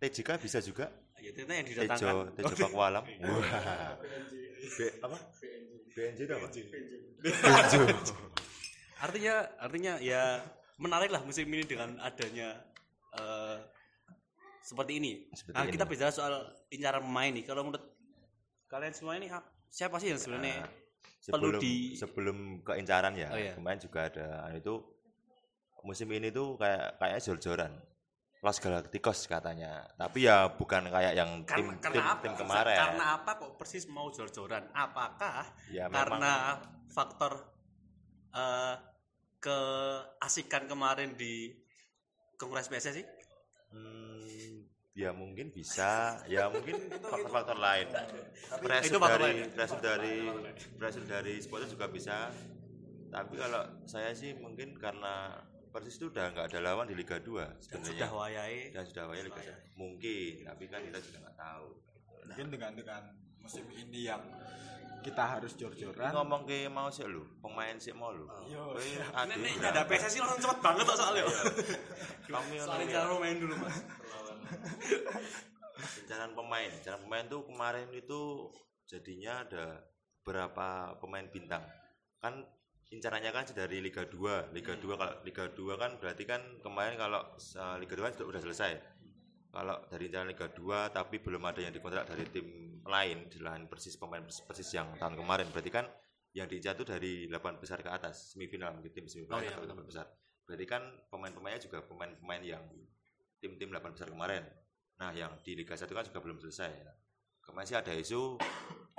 TJK 0.03 0.29
bisa 0.37 0.59
juga. 0.59 0.91
ya 1.17 1.33
ternyata 1.33 1.53
yang 1.57 1.67
Tejo 1.67 1.75
didatangkan 1.81 2.15
Tejo 2.37 2.55
Pakualam. 2.67 3.03
Wah. 3.03 3.97
B, 4.67 4.77
apa? 5.01 5.17
BNJ 5.97 6.19
itu 6.29 6.33
apa? 6.37 6.47
Benjo. 7.17 7.81
artinya 8.97 9.35
artinya 9.57 9.93
ya 9.97 10.41
menarik 10.77 11.09
lah 11.09 11.21
musim 11.25 11.49
ini 11.49 11.65
dengan 11.65 11.97
adanya 12.01 12.61
eh, 13.17 13.57
seperti 14.61 15.01
ini. 15.01 15.25
Seperti 15.33 15.57
nah 15.57 15.65
ini. 15.65 15.73
kita 15.73 15.85
bicara 15.89 16.11
soal 16.13 16.33
incaran 16.69 17.01
pemain 17.01 17.33
nih. 17.33 17.45
Kalau 17.49 17.65
menurut 17.65 17.96
kalian 18.67 18.93
semua 18.93 19.15
ini 19.15 19.27
ap- 19.27 19.47
siapa 19.67 19.97
sih 19.97 20.11
yang 20.11 20.19
sebenarnya 20.19 20.63
Nah, 20.63 20.69
perlu 21.27 21.49
sebelum 21.55 21.61
di- 21.61 21.95
sebelum 21.95 22.37
keincaran 22.63 23.13
ya 23.15 23.29
Oh, 23.31 23.39
iya. 23.39 23.53
kemarin 23.55 23.79
juga 23.79 23.99
ada 24.07 24.47
anu 24.47 24.59
itu 24.59 24.75
musim 25.83 26.07
ini 26.11 26.29
tuh 26.29 26.55
kayak 26.55 26.99
kayaknya 26.99 27.21
jor-joran 27.23 27.73
Los 28.37 28.61
Galacticos 28.61 29.25
katanya 29.25 29.81
tapi 29.97 30.27
ya 30.27 30.51
bukan 30.51 30.87
kayak 30.87 31.13
yang 31.15 31.41
tim 31.43 31.67
karena, 31.67 31.73
karena 31.81 31.95
tim, 31.95 32.03
apa? 32.05 32.21
tim 32.21 32.33
kemarin 32.37 32.77
Karena 32.77 33.05
apa 33.17 33.31
kok 33.35 33.51
persis 33.57 33.85
mau 33.89 34.07
jor-joran? 34.07 34.63
Apakah 34.71 35.47
ya 35.67 35.89
memang 35.89 35.97
karena 35.97 36.33
faktor 36.87 37.33
eh, 38.31 38.75
keasikan 39.41 40.67
kemarin 40.67 41.15
di 41.15 41.49
Kongres 42.37 42.69
PSSI? 42.69 43.03
hmm, 43.73 44.53
ya 44.97 45.13
mungkin 45.13 45.53
bisa. 45.53 46.17
Ya 46.25 46.49
mungkin 46.49 46.89
faktor-faktor 46.89 47.61
lain. 47.61 47.87
Pressure 48.65 48.97
Itu 48.97 48.97
faktor 48.97 49.19
dari 49.21 49.37
lain. 49.45 49.53
pressure 49.53 49.81
dari 49.81 50.15
pressure 50.81 51.05
dari 51.05 51.33
supporter 51.37 51.69
juga 51.69 51.85
bisa. 51.93 52.33
Tapi 53.13 53.33
kalau 53.37 53.61
saya 53.85 54.11
sih 54.17 54.33
mungkin 54.33 54.73
karena 54.81 55.37
Persis 55.67 55.99
itu 55.99 56.09
udah 56.09 56.33
nggak 56.33 56.47
ada 56.49 56.59
lawan 56.63 56.89
di 56.89 56.95
Liga 56.97 57.21
2 57.21 57.27
Dan 57.37 57.53
sebenarnya. 57.61 57.91
sudah 57.93 58.11
wayai. 58.17 58.57
Dan 58.73 58.83
sudah 58.89 59.03
wayang 59.13 59.25
Liga 59.29 59.41
1 59.45 59.77
mungkin 59.77 60.33
tapi 60.41 60.63
kan 60.65 60.79
kita 60.81 60.97
juga 61.05 61.17
nggak 61.27 61.37
tahu. 61.37 61.67
Mungkin 62.27 62.47
dengan 62.49 62.71
dengan 62.73 63.01
musim 63.37 63.65
ini 63.69 63.99
yang 64.09 64.23
kita 65.03 65.23
harus 65.37 65.53
jor-joran. 65.55 66.11
Ngomong 66.11 66.43
ke 66.43 66.67
mau 66.67 66.89
sih 66.91 67.05
lu 67.07 67.23
pemain 67.39 67.75
sih 67.79 67.93
mau 67.95 68.11
lu 68.11 68.27
Yo, 68.49 68.75
Ini 68.75 69.57
berapa? 69.57 69.71
ada 69.71 69.81
PSSI 69.87 70.19
langsung 70.19 70.41
cepet 70.43 70.59
banget 70.59 70.83
kok 70.83 70.97
soalnya. 70.97 71.23
kami 72.27 72.55
Soalnya 72.59 72.85
cara 72.91 73.15
main 73.17 73.37
dulu 73.39 73.55
mas. 73.57 73.77
pencarian 75.77 76.31
pemain 76.33 76.69
pencarian 76.71 77.01
pemain 77.03 77.25
tuh 77.27 77.41
kemarin 77.45 77.87
itu 77.93 78.21
jadinya 78.87 79.43
ada 79.43 79.65
berapa 80.23 80.97
pemain 80.99 81.27
bintang. 81.31 81.63
Kan 82.19 82.43
incarannya 82.87 83.31
kan 83.35 83.43
dari 83.51 83.83
Liga 83.83 84.07
2 84.07 84.55
Liga 84.55 84.73
2 84.79 84.95
kalau 84.95 85.15
Liga 85.27 85.43
2 85.51 85.75
kan 85.75 85.91
berarti 85.99 86.23
kan 86.23 86.39
kemarin 86.63 86.95
kalau 86.95 87.19
uh, 87.35 87.75
Liga 87.79 87.99
2 87.99 88.07
kan 88.07 88.13
sudah, 88.15 88.27
udah 88.31 88.41
selesai 88.47 88.71
kalau 89.57 89.81
dari 89.89 90.05
incaran 90.05 90.29
Liga 90.29 90.45
2 90.53 90.93
tapi 90.93 91.17
belum 91.17 91.41
ada 91.49 91.65
yang 91.65 91.73
dikontrak 91.73 92.05
dari 92.05 92.29
tim 92.29 92.45
lain 92.85 93.25
selain 93.33 93.65
persis 93.65 93.97
pemain 93.97 94.21
persis 94.21 94.69
yang 94.69 94.93
tahun 95.01 95.17
kemarin. 95.17 95.49
Berarti 95.49 95.73
kan 95.73 95.89
yang 96.37 96.45
diincar 96.45 96.77
itu 96.77 96.85
dari 96.85 97.25
8 97.25 97.57
besar 97.57 97.81
ke 97.81 97.89
atas 97.89 98.37
semifinal 98.37 98.77
mungkin 98.77 98.93
tim 98.93 99.09
semifinal 99.09 99.41
Oh, 99.41 99.41
iya, 99.41 99.57
atau 99.57 99.65
8 99.65 99.81
besar. 99.89 100.05
Berarti 100.45 100.65
kan 100.69 100.85
pemain-pemainnya 101.09 101.65
juga 101.65 101.81
pemain-pemain 101.81 102.45
yang 102.45 102.61
tim-tim 103.41 103.73
8 103.73 103.97
besar 103.97 104.13
kemarin. 104.13 104.45
Nah 105.01 105.09
yang 105.17 105.33
di 105.41 105.57
Liga 105.57 105.73
1 105.73 105.89
kan 105.89 106.05
juga 106.05 106.21
belum 106.21 106.37
selesai 106.37 106.71
kemarin 107.41 107.65
sih 107.65 107.77
ada 107.79 107.93
isu 107.97 108.37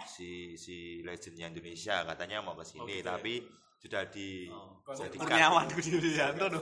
si 0.08 0.56
si 0.56 1.04
legendnya 1.04 1.52
Indonesia 1.52 2.00
katanya 2.02 2.40
mau 2.42 2.56
ke 2.56 2.64
sini 2.64 2.80
Oh, 2.82 2.88
gitu 2.88 3.04
ya? 3.04 3.14
tapi 3.14 3.34
sudah 3.78 4.02
di 4.10 4.50
Oh. 4.50 4.80
sudah 4.90 5.06
di 5.12 5.18
Kurniawan. 5.22 5.66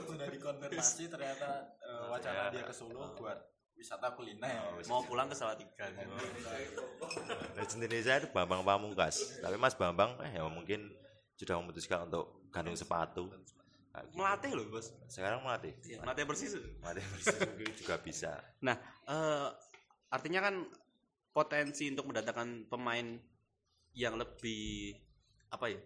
Sudah 0.05 0.27
dikonfirmasi 0.29 1.03
ternyata 1.17 1.65
eh, 1.81 2.05
wacana 2.11 2.53
dia 2.53 2.61
ke 2.61 2.73
Solo 2.75 3.15
buat 3.17 3.56
wisata 3.77 4.09
kuliner 4.11 4.73
Mau 4.85 5.01
pulang 5.01 5.29
ke 5.29 5.35
Salatiga. 5.35 5.85
legend 7.53 7.79
Indonesia 7.79 8.13
itu 8.15 8.27
Bambang 8.29 8.61
Pamungkas 8.61 9.37
tapi 9.37 9.55
Mas 9.55 9.73
Bambang 9.73 10.17
eh 10.19 10.31
ya 10.31 10.45
mungkin 10.45 10.89
sudah 11.33 11.57
memutuskan 11.57 12.05
untuk 12.05 12.25
gantung 12.49 12.75
sepatu 12.75 13.29
Nah, 13.89 14.05
gitu. 14.05 14.13
Melatih 14.13 14.51
loh 14.53 14.65
bos. 14.69 14.93
sekarang 15.09 15.41
melatih 15.41 15.73
Iya, 15.81 16.05
Melatih 16.05 16.23
persis. 16.25 16.53
melatih 16.77 17.01
persis 17.01 17.33
juga 17.81 17.97
bisa 17.97 18.37
Nah, 18.61 18.77
eh, 19.03 19.49
artinya 20.07 20.37
kan 20.39 20.69
potensi 21.31 21.89
untuk 21.89 22.05
mendatangkan 22.05 22.69
pemain 22.69 23.17
yang 23.93 24.13
lebih 24.13 24.93
apa 25.49 25.65
ya 25.67 25.81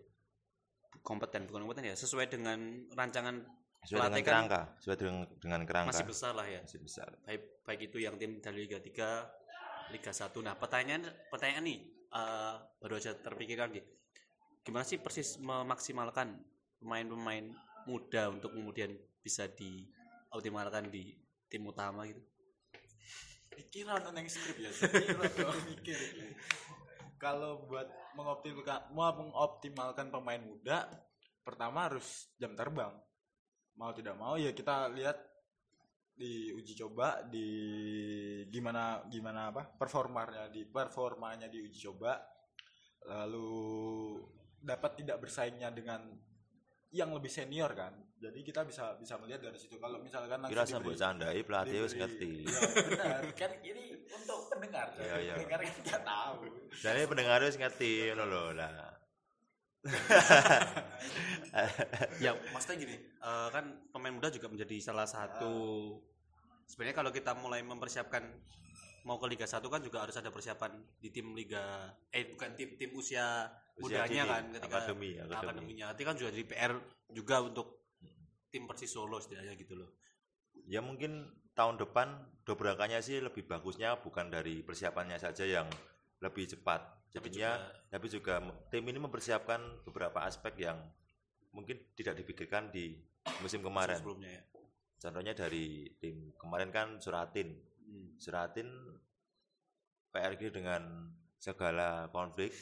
kompeten 0.99 1.47
bukan 1.47 1.63
kompeten 1.63 1.87
ya 1.87 1.95
sesuai 1.95 2.27
dengan 2.27 2.59
rancangan 2.91 3.47
sesuai 3.81 4.13
dengan 4.13 4.21
kan 4.21 4.25
kerangka 4.29 4.61
sesuai 4.77 4.97
dengan, 4.97 5.17
dengan 5.41 5.61
kerangka. 5.65 5.89
masih 5.97 6.07
besar 6.07 6.31
lah 6.37 6.45
ya. 6.45 6.61
Masih 6.61 6.81
besar. 6.85 7.09
Baik 7.25 7.41
baik 7.65 7.81
itu 7.89 7.97
yang 7.97 8.15
tim 8.21 8.37
dari 8.37 8.69
Liga 8.69 8.77
3 8.77 9.93
Liga 9.93 10.11
1 10.13 10.29
nah 10.45 10.53
pertanyaan 10.53 11.01
pertanyaan 11.33 11.65
nih 11.65 11.79
eh, 12.13 12.55
baru 12.77 12.93
aja 13.01 13.17
terpikirkan 13.17 13.73
gitu. 13.73 13.89
Gimana 14.61 14.85
sih 14.85 15.01
persis 15.01 15.41
memaksimalkan 15.41 16.37
pemain-pemain 16.77 17.49
muda 17.89 18.29
untuk 18.29 18.53
kemudian 18.53 18.93
bisa 19.25 19.49
dioptimalkan 19.49 20.93
di 20.93 21.17
tim 21.49 21.65
utama 21.65 22.05
gitu? 22.05 22.21
Pikiran 23.51 24.13
yang 24.13 24.29
skrip 24.29 24.61
ya 24.61 24.71
mikir. 25.73 25.97
Kalau 27.17 27.65
buat 27.65 27.89
mengoptimalkan 28.13 28.93
mau 28.93 29.09
mengoptimalkan 29.17 30.13
pemain 30.13 30.41
muda 30.41 30.85
pertama 31.41 31.89
harus 31.89 32.29
jam 32.37 32.53
terbang 32.53 32.93
mau 33.81 33.89
tidak 33.97 34.13
mau 34.13 34.37
ya 34.37 34.53
kita 34.53 34.93
lihat 34.93 35.17
di 36.13 36.53
uji 36.53 36.77
coba 36.77 37.25
di 37.25 37.49
gimana 38.53 39.01
gimana 39.09 39.49
apa 39.49 39.65
performanya 39.73 40.53
di 40.53 40.69
performanya 40.69 41.49
di 41.49 41.65
uji 41.65 41.89
coba. 41.89 42.21
Lalu 43.01 43.49
dapat 44.61 45.01
tidak 45.01 45.25
bersaingnya 45.25 45.73
dengan 45.73 46.05
yang 46.93 47.09
lebih 47.09 47.33
senior 47.33 47.73
kan. 47.73 47.97
Jadi 48.21 48.45
kita 48.45 48.61
bisa 48.61 48.93
bisa 49.01 49.17
melihat 49.17 49.49
dari 49.49 49.57
situ. 49.57 49.81
Kalau 49.81 49.97
misalkan 49.97 50.45
kira 50.45 50.61
langsung 50.61 50.77
sampai 50.77 50.93
diberi- 50.93 51.01
candai 51.01 51.39
pelatih 51.41 51.79
wis 51.81 51.95
ngerti. 51.97 52.31
Iya, 52.45 52.61
benar. 52.85 53.21
Kan 53.33 53.51
ini 53.65 53.83
untuk 54.13 54.39
pendengar. 54.53 54.93
Iya, 55.01 55.15
iya. 55.17 55.33
pendengar 55.41 55.59
nggak 55.65 56.03
tahu. 56.05 56.37
Ini 56.69 57.03
pendengar 57.09 57.39
wis 57.41 57.57
ngerti 57.57 58.13
lho. 58.13 58.53
Lah 58.53 59.00
ya 62.23 62.37
maksudnya 62.53 62.77
gini 62.85 62.95
eh, 63.01 63.47
kan 63.49 63.65
pemain 63.89 64.13
muda 64.13 64.29
juga 64.29 64.45
menjadi 64.45 64.77
salah 64.77 65.09
satu 65.09 65.97
sebenarnya 66.69 66.95
kalau 66.95 67.09
kita 67.09 67.33
mulai 67.33 67.65
mempersiapkan 67.65 68.21
mau 69.01 69.17
ke 69.17 69.25
Liga 69.33 69.49
1 69.49 69.65
kan 69.65 69.81
juga 69.81 70.05
harus 70.05 70.13
ada 70.17 70.29
persiapan 70.29 70.77
di 71.01 71.09
tim 71.09 71.33
Liga 71.33 71.89
eh 72.13 72.29
bukan 72.29 72.53
tim 72.53 72.77
tim 72.77 72.93
usia, 72.93 73.49
Usia 73.81 74.05
mudanya 74.05 74.23
kan 74.29 74.43
ketika 74.53 74.77
akademi, 74.85 75.17
akademi. 75.17 75.41
akademinya. 75.41 75.85
Itu 75.97 76.03
kan 76.05 76.15
juga 76.17 76.29
jadi 76.29 76.45
PR 76.45 76.73
juga 77.09 77.35
untuk 77.41 77.67
tim 78.53 78.69
Persis 78.69 78.93
Solo 78.93 79.17
setidaknya 79.17 79.57
gitu 79.57 79.73
loh. 79.73 79.89
Ya 80.69 80.85
mungkin 80.85 81.33
tahun 81.57 81.81
depan 81.81 82.13
dobrakannya 82.45 83.01
sih 83.01 83.17
lebih 83.19 83.49
bagusnya 83.49 83.97
bukan 83.97 84.29
dari 84.29 84.61
persiapannya 84.61 85.17
saja 85.17 85.49
yang 85.49 85.65
lebih 86.21 86.45
cepat 86.45 87.00
jadinya 87.11 87.59
tapi 87.91 88.07
juga 88.07 88.39
tim 88.71 88.87
ini 88.87 88.99
mempersiapkan 88.99 89.83
beberapa 89.83 90.23
aspek 90.23 90.63
yang 90.63 90.79
mungkin 91.51 91.79
tidak 91.95 92.23
dipikirkan 92.23 92.71
di 92.71 92.95
musim 93.43 93.59
kemarin. 93.59 93.99
sebelumnya 93.99 94.31
ya. 94.31 94.43
Contohnya 95.01 95.33
dari 95.33 95.89
tim 95.99 96.31
kemarin 96.37 96.69
kan 96.71 96.87
Suratin. 97.01 97.57
Hmm. 97.83 98.15
Suratin 98.21 98.69
PRG 100.13 100.53
dengan 100.53 101.11
segala 101.41 102.07
konflik. 102.13 102.53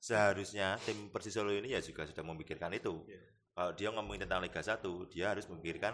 Seharusnya 0.00 0.80
tim 0.82 1.12
Persis 1.12 1.36
Solo 1.36 1.52
ini 1.52 1.76
ya 1.76 1.80
juga 1.80 2.08
sudah 2.08 2.24
memikirkan 2.24 2.72
itu. 2.72 3.04
Iya. 3.08 3.22
kalau 3.50 3.76
dia 3.76 3.92
ngomongin 3.92 4.24
tentang 4.24 4.40
Liga 4.40 4.62
1 4.64 4.80
dia 5.12 5.36
harus 5.36 5.44
memikirkan 5.50 5.92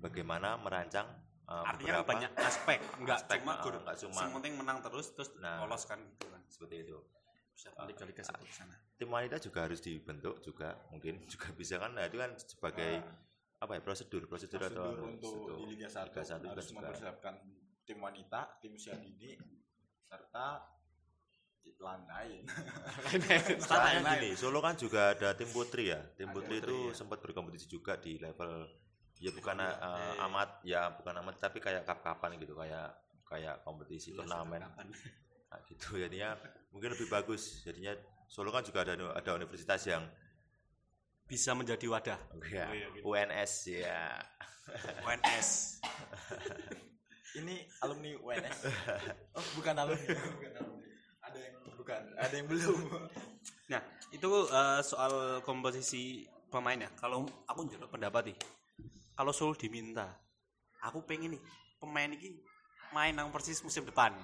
bagaimana 0.00 0.56
merancang 0.56 1.04
uh, 1.50 1.64
artinya 1.66 1.98
beberapa 1.98 2.08
banyak 2.08 2.32
aspek 2.38 2.78
nggak 2.96 3.18
aspek, 3.20 3.38
cuma 3.38 3.52
uh, 3.52 3.60
gur 3.60 3.74
nggak 3.76 3.96
cuma- 3.98 4.22
yang 4.22 4.34
penting 4.38 4.54
menang 4.56 4.78
terus 4.80 5.06
terus 5.10 5.30
Nah. 5.36 5.60
lolos 5.60 5.82
kan 5.84 5.98
gitu 5.98 6.26
kan 6.26 6.42
seperti 6.46 6.76
itu 6.82 6.98
bisa 7.50 7.68
Liga 7.84 8.22
satu 8.22 8.40
ke 8.40 8.54
sana 8.54 8.72
tim 8.94 9.08
wanita 9.08 9.36
juga 9.36 9.66
harus 9.66 9.80
dibentuk 9.80 10.40
juga 10.40 10.78
mungkin 10.88 11.20
juga 11.32 11.48
bisa 11.52 11.76
kan 11.76 11.92
nah 11.92 12.06
itu 12.06 12.16
kan 12.16 12.30
sebagai 12.38 13.02
apa 13.60 13.76
ya 13.76 13.80
prosedur 13.82 14.24
prosedur, 14.24 14.56
atau 14.56 14.72
prosedur 14.72 14.98
untuk 15.04 15.34
prosedur. 15.36 15.56
di 15.60 15.64
Liga 15.76 15.88
1, 15.90 16.08
Liga 16.08 16.22
1 16.24 16.40
harus 16.48 16.64
juga- 16.64 16.78
mempersiapkan 16.80 17.34
tim 17.84 17.98
wanita 17.98 18.40
tim 18.56 18.72
usia 18.72 18.94
dini 18.94 19.36
serta 20.02 20.64
lain-lain 21.80 22.44
Soalnya 23.64 24.04
Lain-lain. 24.04 24.20
gini, 24.20 24.30
Solo 24.34 24.60
kan 24.60 24.76
juga 24.76 25.12
ada 25.12 25.32
tim 25.32 25.48
putri 25.48 25.88
ya. 25.88 26.00
Tim 26.12 26.28
Ada 26.28 26.36
putri 26.36 26.56
putri, 26.56 26.68
itu 26.68 26.76
ya. 26.88 26.92
sempat 26.92 27.18
berkompetisi 27.20 27.66
juga 27.66 27.96
di 27.96 28.16
level 28.16 28.68
ya 29.20 29.30
bukan 29.36 29.56
uh, 29.60 29.68
iya. 29.68 30.24
amat 30.26 30.50
ya 30.64 30.80
bukan 30.96 31.14
amat 31.20 31.34
tapi 31.36 31.60
kayak 31.60 31.84
cup-cupan 31.84 32.40
gitu 32.40 32.56
kayak 32.56 32.88
kayak 33.28 33.60
kompetisi 33.62 34.10
Iya, 34.10 34.24
turnamen. 34.24 34.64
nah, 34.64 35.58
gitu. 35.70 35.94
Jadinya 36.00 36.34
mungkin 36.74 36.90
lebih 36.96 37.06
bagus. 37.06 37.62
Jadinya 37.62 37.94
Solo 38.26 38.50
kan 38.50 38.62
juga 38.62 38.82
ada 38.86 38.94
ada 38.96 39.30
universitas 39.34 39.82
yang 39.86 40.02
bisa 41.26 41.54
menjadi 41.54 41.86
wadah. 41.86 42.18
Ya, 42.50 42.66
Oh, 42.66 42.74
iya, 42.74 42.86
gitu. 42.90 43.02
UNS 43.06 43.52
ya 43.70 44.00
UNS 45.02 45.48
ini 47.38 47.62
alumni 47.82 48.10
UNS 48.18 48.58
oh 49.38 49.44
bukan 49.58 49.74
alumni. 49.78 50.14
Bukan 50.34 50.52
alumni. 50.58 50.88
Ada 51.20 51.38
yang 51.38 51.54
bukan. 51.78 52.00
Ada 52.18 52.34
yang 52.34 52.46
belum. 52.50 52.78
Nah, 53.70 53.82
itu 54.10 54.30
eh, 54.50 54.80
soal 54.82 55.38
komposisi 55.46 56.26
pemain 56.50 56.74
ya. 56.74 56.90
Kalau 56.98 57.22
aku 57.46 57.60
menurut 57.70 57.86
pendapat 57.86 58.34
nih, 58.34 58.36
kalau 59.20 59.36
Solo 59.36 59.52
diminta, 59.52 60.08
aku 60.80 61.04
pengen 61.04 61.36
nih 61.36 61.42
pemain 61.76 62.08
ini 62.08 62.40
main 62.88 63.12
nang 63.12 63.28
persis 63.28 63.60
musim 63.60 63.84
depan. 63.84 64.16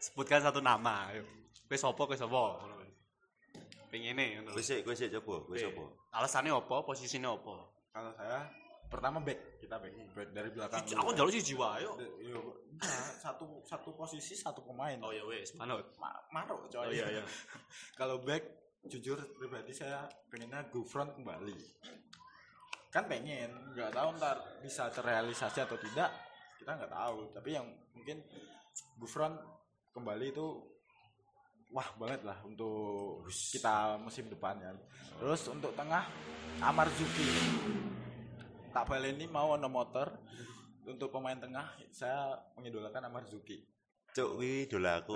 sebutkan 0.00 0.40
satu 0.40 0.64
nama 0.64 1.12
ayo 1.12 1.28
kowe 1.68 1.76
sapa 1.76 2.08
ngono 2.08 2.72
kowe. 2.72 2.88
Pengene 3.92 4.40
ngono 4.40 4.56
Kowe 4.56 4.64
sik, 4.64 4.80
kowe 4.80 4.96
sik 4.96 5.12
coba, 5.12 5.44
kowe 5.44 5.60
sapa? 5.60 5.84
alasannya 6.16 6.56
apa 6.56 6.76
posisinya 6.80 7.36
apa 7.36 7.68
Kalau 7.92 8.10
saya 8.16 8.48
pertama 8.88 9.20
back 9.20 9.60
kita 9.60 9.76
back, 9.76 9.92
back 10.16 10.28
dari 10.32 10.48
belakang. 10.48 10.88
Dulu. 10.88 10.96
aku 10.96 11.10
njaluk 11.12 11.32
siji 11.36 11.52
wae 11.52 11.84
yo 11.84 11.92
De- 12.00 12.16
yo, 12.24 12.40
enggak, 12.72 13.12
satu 13.20 13.60
satu 13.60 13.92
posisi 13.92 14.32
satu 14.32 14.64
pemain. 14.64 14.96
oh 15.04 15.12
ya 15.12 15.20
wes 15.22 15.52
manut 15.52 15.84
Ma 16.00 16.16
maruk 16.32 16.64
coy. 16.72 16.80
oh 16.80 16.88
iya 16.88 17.20
iya 17.20 17.24
Kalau 18.00 18.24
back 18.24 18.40
jujur 18.88 19.20
pribadi 19.36 19.76
saya 19.76 20.08
pengennya 20.32 20.64
go 20.72 20.80
front 20.80 21.12
kembali. 21.12 21.52
Kan 22.90 23.06
pengen, 23.06 23.50
nggak 23.70 23.94
tahu 23.94 24.08
ntar 24.18 24.36
bisa 24.58 24.90
terrealisasi 24.90 25.62
atau 25.62 25.78
tidak 25.78 26.10
kita 26.58 26.74
nggak 26.74 26.92
tahu. 26.92 27.30
Tapi 27.32 27.50
yang 27.54 27.66
mungkin 27.94 28.18
front 29.06 29.38
kembali 29.94 30.26
itu 30.28 30.46
wah 31.70 31.86
banget 31.96 32.26
lah 32.26 32.38
untuk 32.42 33.24
kita 33.30 33.96
musim 34.02 34.26
depan 34.26 34.58
kan. 34.58 34.76
Terus 35.22 35.46
untuk 35.48 35.72
tengah 35.78 36.02
Amarzuki. 36.60 37.26
Tak 38.74 38.86
baleni 38.90 39.30
mau 39.30 39.54
ono 39.54 39.70
motor. 39.70 40.10
Untuk 40.80 41.12
pemain 41.14 41.38
tengah 41.38 41.78
saya 41.94 42.34
mengidolakan 42.58 43.06
Amarzuki. 43.06 43.62
Cuk 44.10 44.28
kuwi 44.36 44.66
idolaku. 44.66 45.14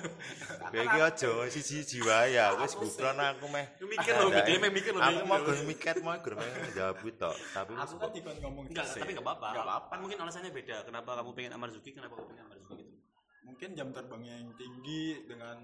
Kowe 0.72 0.80
iki 0.80 0.98
aja 1.04 1.28
siji-siji 1.52 2.00
wae 2.00 2.32
ya, 2.32 2.56
wis 2.56 2.72
gufron 2.72 3.20
aku 3.20 3.44
meh. 3.52 3.68
mikir 3.84 4.16
lho 4.16 4.32
eh. 4.32 4.56
meh 4.56 4.70
mikir 4.72 4.96
lho 4.96 5.04
Aku 5.04 5.20
dia. 5.20 5.28
mau 5.28 5.38
gur 5.44 5.58
mikir 5.68 5.94
mau 6.00 6.16
gur 6.16 6.34
meh 6.40 6.48
jawab 6.72 6.96
kuwi 7.04 7.12
tok, 7.12 7.36
tapi 7.52 7.76
Aku 7.76 7.94
kan 8.00 8.08
dikon 8.08 8.36
ngomong 8.40 8.64
enggak 8.72 8.88
tapi 8.88 9.12
enggak 9.12 9.26
apa-apa 9.28 9.48
Nggak 9.52 9.66
apa-apa. 9.68 9.92
mungkin 10.00 10.18
alasannya 10.24 10.48
beda 10.48 10.76
kenapa 10.88 11.10
kamu 11.20 11.30
pengen 11.36 11.52
Amarzuki 11.52 11.90
kenapa 11.92 12.14
kamu 12.16 12.26
pengen 12.32 12.44
Amarzuki 12.48 12.74
gitu 12.80 12.96
mungkin 13.44 13.68
jam 13.76 13.88
terbangnya 13.92 14.34
yang 14.40 14.50
tinggi 14.56 15.04
dengan 15.28 15.56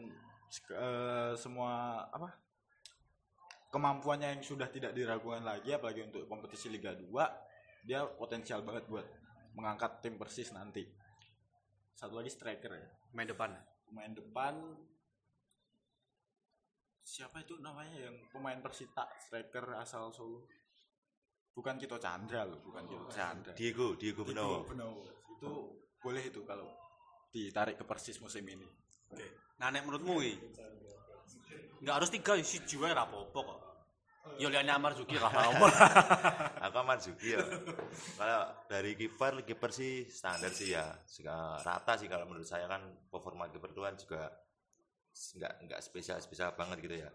eh, 0.69 1.33
semua 1.41 1.73
apa 2.13 2.29
kemampuannya 3.69 4.29
yang 4.37 4.43
sudah 4.45 4.69
tidak 4.69 4.93
diragukan 4.93 5.41
lagi 5.41 5.73
apalagi 5.73 6.05
untuk 6.05 6.29
kompetisi 6.29 6.69
Liga 6.69 6.93
2 6.93 7.09
dia 7.89 8.05
potensial 8.05 8.61
banget 8.61 8.85
buat 8.93 9.09
mengangkat 9.57 10.05
tim 10.05 10.21
Persis 10.21 10.53
nanti 10.53 10.85
satu 11.99 12.15
lagi 12.15 12.31
striker 12.31 12.71
ya. 12.71 12.87
Main 13.11 13.27
depan. 13.27 13.51
Pemain 13.91 14.13
depan. 14.15 14.55
Siapa 17.03 17.43
itu 17.43 17.59
namanya 17.59 17.99
yang 17.99 18.15
pemain 18.31 18.63
Persita? 18.63 19.11
Striker 19.19 19.75
asal 19.83 20.15
Solo. 20.15 20.47
Bukan 21.51 21.75
Kito 21.75 21.99
Chandra 21.99 22.47
loh 22.47 22.63
bukan 22.63 22.87
Kito 22.87 23.11
Chandra. 23.11 23.51
Diego, 23.59 23.99
Diego 23.99 24.23
Benowo. 24.23 24.63
Benowo. 24.71 25.03
itu 25.39 25.51
boleh 25.99 26.23
itu 26.23 26.43
kalau 26.47 26.71
ditarik 27.35 27.75
ke 27.75 27.83
Persis 27.83 28.23
musim 28.23 28.47
ini. 28.47 28.67
Nah 29.59 29.75
nek 29.75 29.83
menurutmu 29.83 30.23
iki 30.23 30.39
enggak 31.79 31.95
harus 32.03 32.11
tiga 32.11 32.33
si 32.43 32.59
jiwa 32.67 32.91
rapopo 32.91 33.39
kok 33.43 33.61
yo 34.37 34.53
liane 34.53 34.69
Amarzuki 34.69 35.17
lah 35.17 35.33
apa 35.49 35.67
Aku 36.69 36.85
Marzuki 36.85 37.33
ya. 37.33 37.41
Kalau 38.19 38.43
dari 38.69 38.93
kiper, 38.93 39.41
kiper 39.47 39.71
sih 39.73 40.05
standar 40.13 40.53
sih 40.53 40.77
ya. 40.77 40.85
Juga 41.09 41.57
rata 41.65 41.97
sih 41.97 42.11
kalau 42.11 42.29
menurut 42.29 42.45
saya 42.45 42.69
kan 42.69 42.85
performa 43.09 43.49
kiper 43.49 43.73
itu 43.73 43.83
kan 43.83 43.95
juga 43.97 44.23
nggak 45.19 45.53
nggak 45.67 45.81
spesial 45.81 46.19
spesial 46.21 46.53
banget 46.53 46.79
gitu 46.85 46.97
ya. 47.01 47.11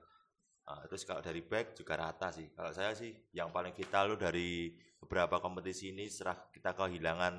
Nah, 0.63 0.79
terus 0.87 1.03
kalau 1.03 1.19
dari 1.19 1.43
back 1.43 1.75
juga 1.77 1.99
rata 1.99 2.31
sih. 2.31 2.49
Kalau 2.55 2.71
saya 2.71 2.95
sih 2.95 3.11
yang 3.35 3.51
paling 3.51 3.75
vital 3.75 4.13
lu 4.13 4.15
dari 4.15 4.73
beberapa 4.97 5.43
kompetisi 5.43 5.91
ini 5.91 6.07
setelah 6.07 6.47
kita 6.49 6.71
kehilangan 6.71 7.35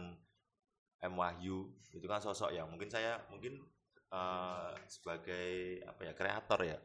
M 1.04 1.14
Wahyu 1.16 1.73
itu 1.93 2.07
kan 2.09 2.21
sosok 2.21 2.52
yang 2.52 2.69
mungkin 2.69 2.93
saya 2.93 3.21
mungkin 3.33 3.61
eh, 4.12 4.71
sebagai 4.88 5.81
apa 5.88 6.00
ya 6.04 6.12
kreator 6.12 6.61
ya 6.64 6.78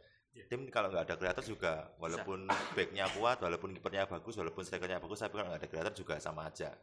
tim 0.50 0.69
kalau 0.69 0.89
nggak 0.93 1.05
ada 1.09 1.15
kreator 1.17 1.45
juga 1.45 1.74
walaupun 1.98 2.45
backnya 2.77 3.05
kuat 3.13 3.42
walaupun 3.42 3.74
kipernya 3.75 4.05
bagus 4.05 4.37
walaupun 4.37 4.61
strikernya 4.65 5.01
bagus 5.01 5.22
tapi 5.22 5.37
kalau 5.37 5.50
nggak 5.50 5.61
ada 5.61 5.70
kreator 5.70 5.94
juga 5.94 6.15
sama 6.22 6.48
aja. 6.48 6.74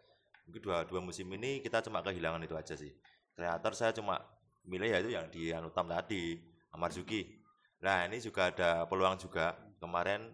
Mungkin 0.46 0.62
dua 0.62 0.86
dua 0.86 1.00
musim 1.02 1.26
ini 1.34 1.58
kita 1.62 1.82
cuma 1.82 2.02
kehilangan 2.02 2.42
itu 2.42 2.54
aja 2.54 2.74
sih. 2.74 2.90
Kreator 3.34 3.72
saya 3.74 3.92
cuma 3.94 4.22
milih 4.66 4.90
yaitu 4.90 5.10
yang 5.14 5.26
di 5.30 5.54
Anutam 5.54 5.86
tadi 5.86 6.42
Amarzuki 6.74 7.38
nah 7.76 8.08
ini 8.08 8.18
juga 8.18 8.50
ada 8.50 8.84
peluang 8.88 9.20
juga. 9.20 9.54
Kemarin 9.76 10.32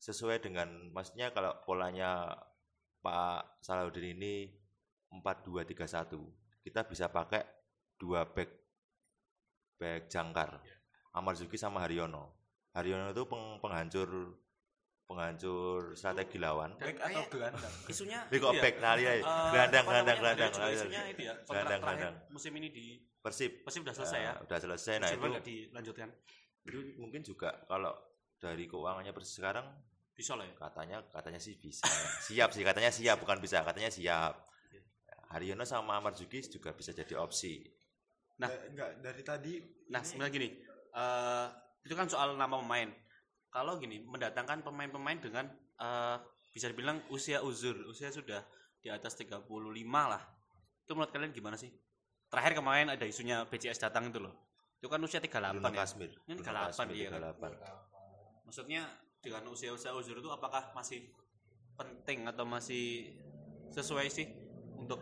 sesuai 0.00 0.42
dengan 0.42 0.66
maksudnya 0.90 1.30
kalau 1.30 1.54
polanya 1.62 2.34
Pak 3.04 3.62
Salahuddin 3.62 4.18
ini 4.18 4.50
4-2-3-1 5.12 6.64
kita 6.64 6.86
bisa 6.88 7.06
pakai 7.12 7.44
dua 8.00 8.24
back 8.24 8.50
back 9.76 10.08
jangkar 10.08 10.62
Amarzuki 11.12 11.56
sama 11.56 11.80
Haryono. 11.80 12.32
Haryono 12.72 13.12
itu 13.12 13.24
peng- 13.26 13.60
penghancur 13.60 14.08
penghancur 15.04 15.92
strategi 15.92 16.40
lawan. 16.40 16.72
Back 16.80 16.96
atau 16.98 17.22
gelandang? 17.28 17.74
isunya 17.84 18.24
kok 18.24 18.32
itu 18.32 18.48
ya, 18.48 18.62
back 18.64 18.74
nah 18.80 18.94
iya, 18.96 19.12
eh, 19.12 19.22
gelandang 19.52 19.84
gelandang 19.84 20.18
gelandang 20.18 20.50
isunya 20.72 21.02
itu 21.12 21.22
ya 21.28 21.34
Gelandang, 21.44 21.80
terakhir 21.84 22.00
gelandang. 22.08 22.14
musim 22.32 22.52
ini 22.56 22.68
di 22.72 22.86
Persib. 23.20 23.60
Persib 23.60 23.84
udah 23.84 23.94
selesai 23.94 24.18
ya? 24.18 24.32
Eh, 24.32 24.44
udah 24.48 24.58
selesai. 24.58 24.94
Nah 24.98 25.08
itu 25.12 25.26
dilanjutkan? 25.44 26.08
Itu 26.64 26.78
mungkin 26.96 27.20
juga 27.20 27.60
kalau 27.68 27.92
dari 28.40 28.64
keuangannya 28.64 29.12
Persib 29.12 29.44
sekarang 29.44 29.66
bisa 30.10 30.32
lah 30.32 30.48
ya? 30.48 30.54
Katanya 30.56 30.98
katanya 31.12 31.38
sih 31.38 31.54
bisa. 31.54 31.84
Siap 32.24 32.48
sih 32.50 32.64
katanya 32.64 32.88
siap 32.88 33.20
bukan 33.20 33.36
bisa 33.36 33.60
katanya 33.60 33.92
siap. 33.92 34.48
Haryono 35.28 35.64
sama 35.64 35.96
Amarzuki 35.96 36.40
juga 36.42 36.72
bisa 36.72 36.90
jadi 36.90 37.16
opsi. 37.16 37.60
Nah. 38.40 38.48
Enggak 38.48 38.96
dari 39.00 39.22
tadi 39.22 39.52
Nah, 39.88 40.00
sebenarnya 40.00 40.32
gini, 40.32 40.48
eh 40.92 41.46
itu 41.82 41.94
kan 41.98 42.06
soal 42.06 42.38
nama 42.38 42.60
pemain. 42.60 42.88
Kalau 43.52 43.76
gini, 43.76 44.00
mendatangkan 44.04 44.64
pemain-pemain 44.64 45.18
dengan 45.20 45.44
eh 45.80 46.16
bisa 46.52 46.68
dibilang 46.68 47.00
usia 47.08 47.40
uzur, 47.40 47.88
usia 47.88 48.12
sudah 48.12 48.44
di 48.82 48.92
atas 48.92 49.16
35 49.16 49.48
lah. 49.88 50.22
Itu 50.84 50.92
menurut 50.92 51.10
kalian 51.14 51.32
gimana 51.32 51.56
sih? 51.56 51.72
Terakhir 52.28 52.60
kemarin 52.60 52.92
ada 52.92 53.04
isunya 53.04 53.44
BCS 53.48 53.80
datang 53.80 54.12
itu 54.12 54.20
loh. 54.20 54.34
Itu 54.82 54.90
kan 54.90 54.98
usia 55.00 55.22
38 55.22 55.62
Bruno 55.62 55.70
ya. 55.70 55.78
Kasmir 55.86 56.10
Ini 56.26 56.32
Bruno 56.42 56.48
38 56.48 56.74
Kasmir, 56.74 56.94
iya 56.98 57.08
kan? 57.08 57.20
38. 57.38 58.48
Maksudnya 58.50 58.82
dengan 59.22 59.42
usia-usia 59.48 59.94
uzur 59.94 60.18
itu 60.18 60.28
apakah 60.28 60.74
masih 60.74 61.06
penting 61.78 62.26
atau 62.26 62.42
masih 62.42 63.14
sesuai 63.70 64.10
sih 64.10 64.26
untuk 64.74 64.98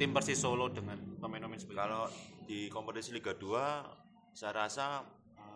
tim 0.00 0.10
Persis 0.16 0.40
Solo 0.40 0.72
dengan 0.72 0.96
pemain-pemain 1.20 1.60
seperti? 1.60 1.78
Kalau 1.78 2.08
di 2.48 2.72
kompetisi 2.72 3.12
Liga 3.12 3.36
2 3.36 4.05
saya 4.36 4.52
rasa 4.52 5.00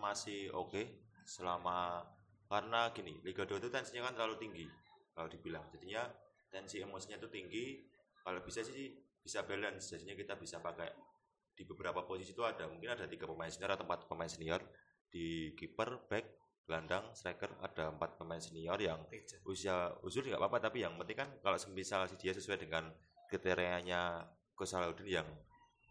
masih 0.01 0.49
oke 0.57 1.05
selama 1.29 2.01
karena 2.49 2.89
gini 2.97 3.21
Liga 3.21 3.45
2 3.45 3.61
itu 3.61 3.69
tensinya 3.69 4.09
kan 4.09 4.17
terlalu 4.17 4.41
tinggi 4.41 4.67
kalau 5.13 5.29
dibilang. 5.29 5.69
Jadinya 5.69 6.09
tensi 6.49 6.81
emosinya 6.81 7.21
itu 7.21 7.29
tinggi. 7.29 7.85
Kalau 8.25 8.41
bisa 8.41 8.65
sih 8.65 8.97
bisa 9.21 9.45
balance. 9.45 9.93
Jadinya 9.93 10.17
kita 10.17 10.35
bisa 10.41 10.65
pakai 10.65 10.89
di 11.53 11.69
beberapa 11.69 12.09
posisi 12.09 12.33
itu 12.33 12.41
ada 12.41 12.65
mungkin 12.73 12.97
ada 12.97 13.05
tiga 13.05 13.29
pemain 13.29 13.53
senior 13.53 13.77
atau 13.77 13.85
empat 13.85 14.09
pemain 14.09 14.33
senior. 14.33 14.65
Di 15.13 15.53
kiper 15.53 16.09
back 16.09 16.41
gelandang 16.65 17.13
striker 17.13 17.53
ada 17.61 17.93
empat 17.93 18.17
pemain 18.17 18.41
senior 18.41 18.81
yang 18.81 19.05
usia 19.45 19.93
usul 20.01 20.25
nggak 20.25 20.41
apa-apa. 20.41 20.73
Tapi 20.73 20.89
yang 20.89 20.97
penting 20.97 21.21
kan 21.21 21.29
kalau 21.45 21.61
misal 21.77 22.09
si 22.09 22.17
dia 22.17 22.33
sesuai 22.33 22.65
dengan 22.65 22.89
kriterianya 23.29 24.25
Coach 24.57 24.73
Salahuddin 24.73 25.21
yang 25.21 25.29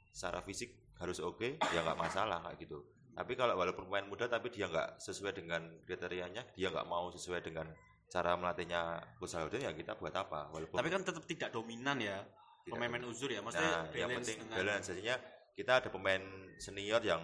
secara 0.10 0.42
fisik 0.42 0.89
harus 1.00 1.18
oke 1.24 1.58
ya 1.72 1.80
nggak 1.82 2.00
masalah 2.00 2.44
kayak 2.44 2.68
gitu. 2.68 2.80
Tapi 3.16 3.34
kalau 3.36 3.56
walaupun 3.56 3.88
pemain 3.88 4.08
muda 4.08 4.28
tapi 4.28 4.52
dia 4.52 4.68
nggak 4.68 5.00
sesuai 5.00 5.36
dengan 5.36 5.64
kriterianya 5.84 6.44
dia 6.56 6.68
nggak 6.72 6.88
mau 6.88 7.12
sesuai 7.12 7.44
dengan 7.44 7.68
cara 8.10 8.36
melatihnya 8.36 9.00
Coach 9.20 9.36
Salahuddin 9.36 9.64
ya 9.64 9.72
kita 9.72 9.96
buat 9.96 10.12
apa? 10.16 10.52
Walaupun 10.52 10.76
Tapi 10.76 10.90
kan 10.92 11.02
tetap 11.04 11.24
tidak 11.28 11.50
dominan 11.56 11.98
ya. 12.00 12.20
tidak 12.66 12.76
Pemain-pemain 12.76 13.06
uzur 13.08 13.30
ya, 13.32 13.40
nah, 13.40 13.50
maksudnya 13.50 13.72
yang 13.72 14.10
balance 14.12 14.18
penting 14.20 14.38
dengan 14.44 14.58
balance. 14.60 14.86
Jadinya 14.92 15.16
kita 15.56 15.72
ada 15.80 15.90
pemain 15.90 16.24
senior 16.60 17.02
yang 17.02 17.22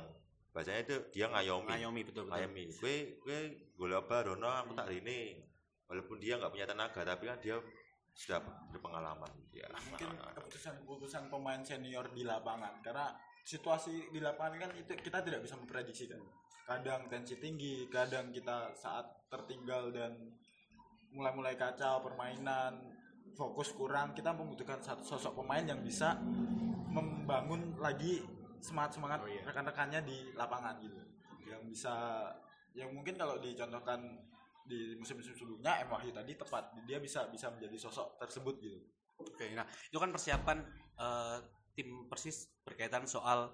bahasanya 0.56 0.80
itu 0.88 0.96
dia 1.12 1.26
ngayomi. 1.28 1.70
Ngayomi 1.76 2.02
betul 2.08 2.24
betul. 2.26 2.34
ngayomi. 2.34 2.64
Gue 2.80 2.96
gue 3.20 3.40
gue 3.76 3.88
apa 3.92 4.16
Rono 4.32 4.50
aku 4.50 4.72
tak 4.78 4.88
ini. 4.96 5.44
Walaupun 5.86 6.18
dia 6.18 6.42
nggak 6.42 6.50
punya 6.50 6.66
tenaga 6.66 7.02
tapi 7.06 7.30
kan 7.30 7.38
dia 7.38 7.62
sudah 8.16 8.40
berpengalaman 8.72 9.28
ya 9.52 9.68
mungkin 9.92 10.08
keputusan-keputusan 10.16 11.28
pemain 11.28 11.60
senior 11.68 12.08
di 12.16 12.24
lapangan 12.24 12.80
karena 12.80 13.12
situasi 13.46 14.10
di 14.10 14.18
lapangan 14.18 14.58
kan 14.58 14.72
itu 14.74 14.98
kita 14.98 15.22
tidak 15.22 15.46
bisa 15.46 15.54
memprediksi 15.54 16.10
kan. 16.10 16.20
Kadang 16.66 17.06
tensi 17.06 17.38
tinggi 17.38 17.86
kadang 17.94 18.34
kita 18.34 18.74
saat 18.74 19.06
tertinggal 19.30 19.94
dan 19.94 20.18
mulai-mulai 21.14 21.54
kacau 21.54 22.02
permainan 22.02 22.82
fokus 23.38 23.70
kurang 23.78 24.18
kita 24.18 24.34
membutuhkan 24.34 24.82
satu 24.82 25.06
sosok 25.06 25.46
pemain 25.46 25.62
yang 25.62 25.80
bisa 25.86 26.18
membangun 26.90 27.78
lagi 27.78 28.26
semangat 28.58 28.98
semangat 28.98 29.22
Oh, 29.22 29.30
iya. 29.30 29.46
rekan-rekannya 29.46 30.02
di 30.02 30.34
lapangan 30.34 30.82
gitu. 30.82 30.98
Yang 31.46 31.62
bisa 31.70 31.96
yang 32.74 32.90
mungkin 32.98 33.14
kalau 33.14 33.38
dicontohkan 33.38 34.02
di 34.66 34.98
musim-musim 34.98 35.38
sebelumnya 35.38 35.86
M. 35.86 35.94
Wahyu 35.94 36.10
tadi 36.10 36.34
tepat 36.34 36.74
dia 36.90 36.98
bisa 36.98 37.30
bisa 37.30 37.54
menjadi 37.54 37.78
sosok 37.78 38.18
tersebut 38.18 38.58
gitu. 38.58 38.82
Oke, 39.22 39.54
nah 39.54 39.64
itu 39.70 39.96
kan 40.02 40.10
persiapan 40.10 40.58
eh, 40.98 41.38
tim 41.76 42.08
Persis 42.08 42.48
berkaitan 42.64 43.04
soal 43.06 43.52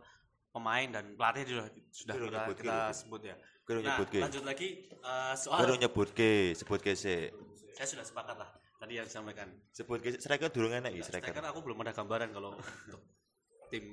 pemain 0.50 0.86
dan 0.86 1.16
pelatih 1.16 1.44
sudah 1.44 1.66
sudah 1.92 2.16
kita, 2.16 2.28
nyebut, 2.30 2.56
kita 2.56 2.70
kira. 2.70 2.94
sebut 2.94 3.22
ya. 3.24 3.36
Kira 3.62 3.78
Nah, 3.78 3.86
nyebut 3.88 4.08
ke. 4.08 4.20
lanjut 4.20 4.44
lagi 4.44 4.68
eh, 4.92 5.34
soal 5.36 5.60
Kira 5.60 5.74
nyebut 5.80 6.10
ke, 6.12 6.32
sebut 6.54 6.80
ke 6.80 6.92
sih. 6.94 7.32
saya 7.72 7.88
sudah 7.88 8.04
sepakat 8.04 8.36
lah 8.36 8.50
tadi 8.78 8.94
yang 8.94 9.06
disampaikan. 9.06 9.48
Sebut 9.72 9.98
ke 10.00 10.10
striker 10.16 10.50
durung 10.50 10.72
enak 10.72 10.92
iki 10.92 11.02
striker. 11.02 11.32
Striker 11.32 11.46
aku 11.46 11.60
belum 11.62 11.82
ada 11.82 11.92
gambaran 11.92 12.30
kalau 12.30 12.54
untuk 12.54 13.02
tim 13.68 13.86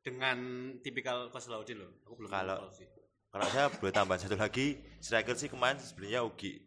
dengan 0.00 0.38
tipikal 0.80 1.28
Koslauddin 1.28 1.76
loh. 1.78 1.92
Aku 2.02 2.14
belum 2.16 2.30
Kalau- 2.30 2.72
sih. 2.72 2.88
Kalau 3.30 3.46
saya 3.46 3.70
boleh 3.78 3.92
tambah 3.92 4.16
satu 4.16 4.34
lagi, 4.34 4.74
striker 4.98 5.36
sih 5.36 5.46
kemarin 5.46 5.78
sebenarnya 5.78 6.24
Ugi. 6.24 6.58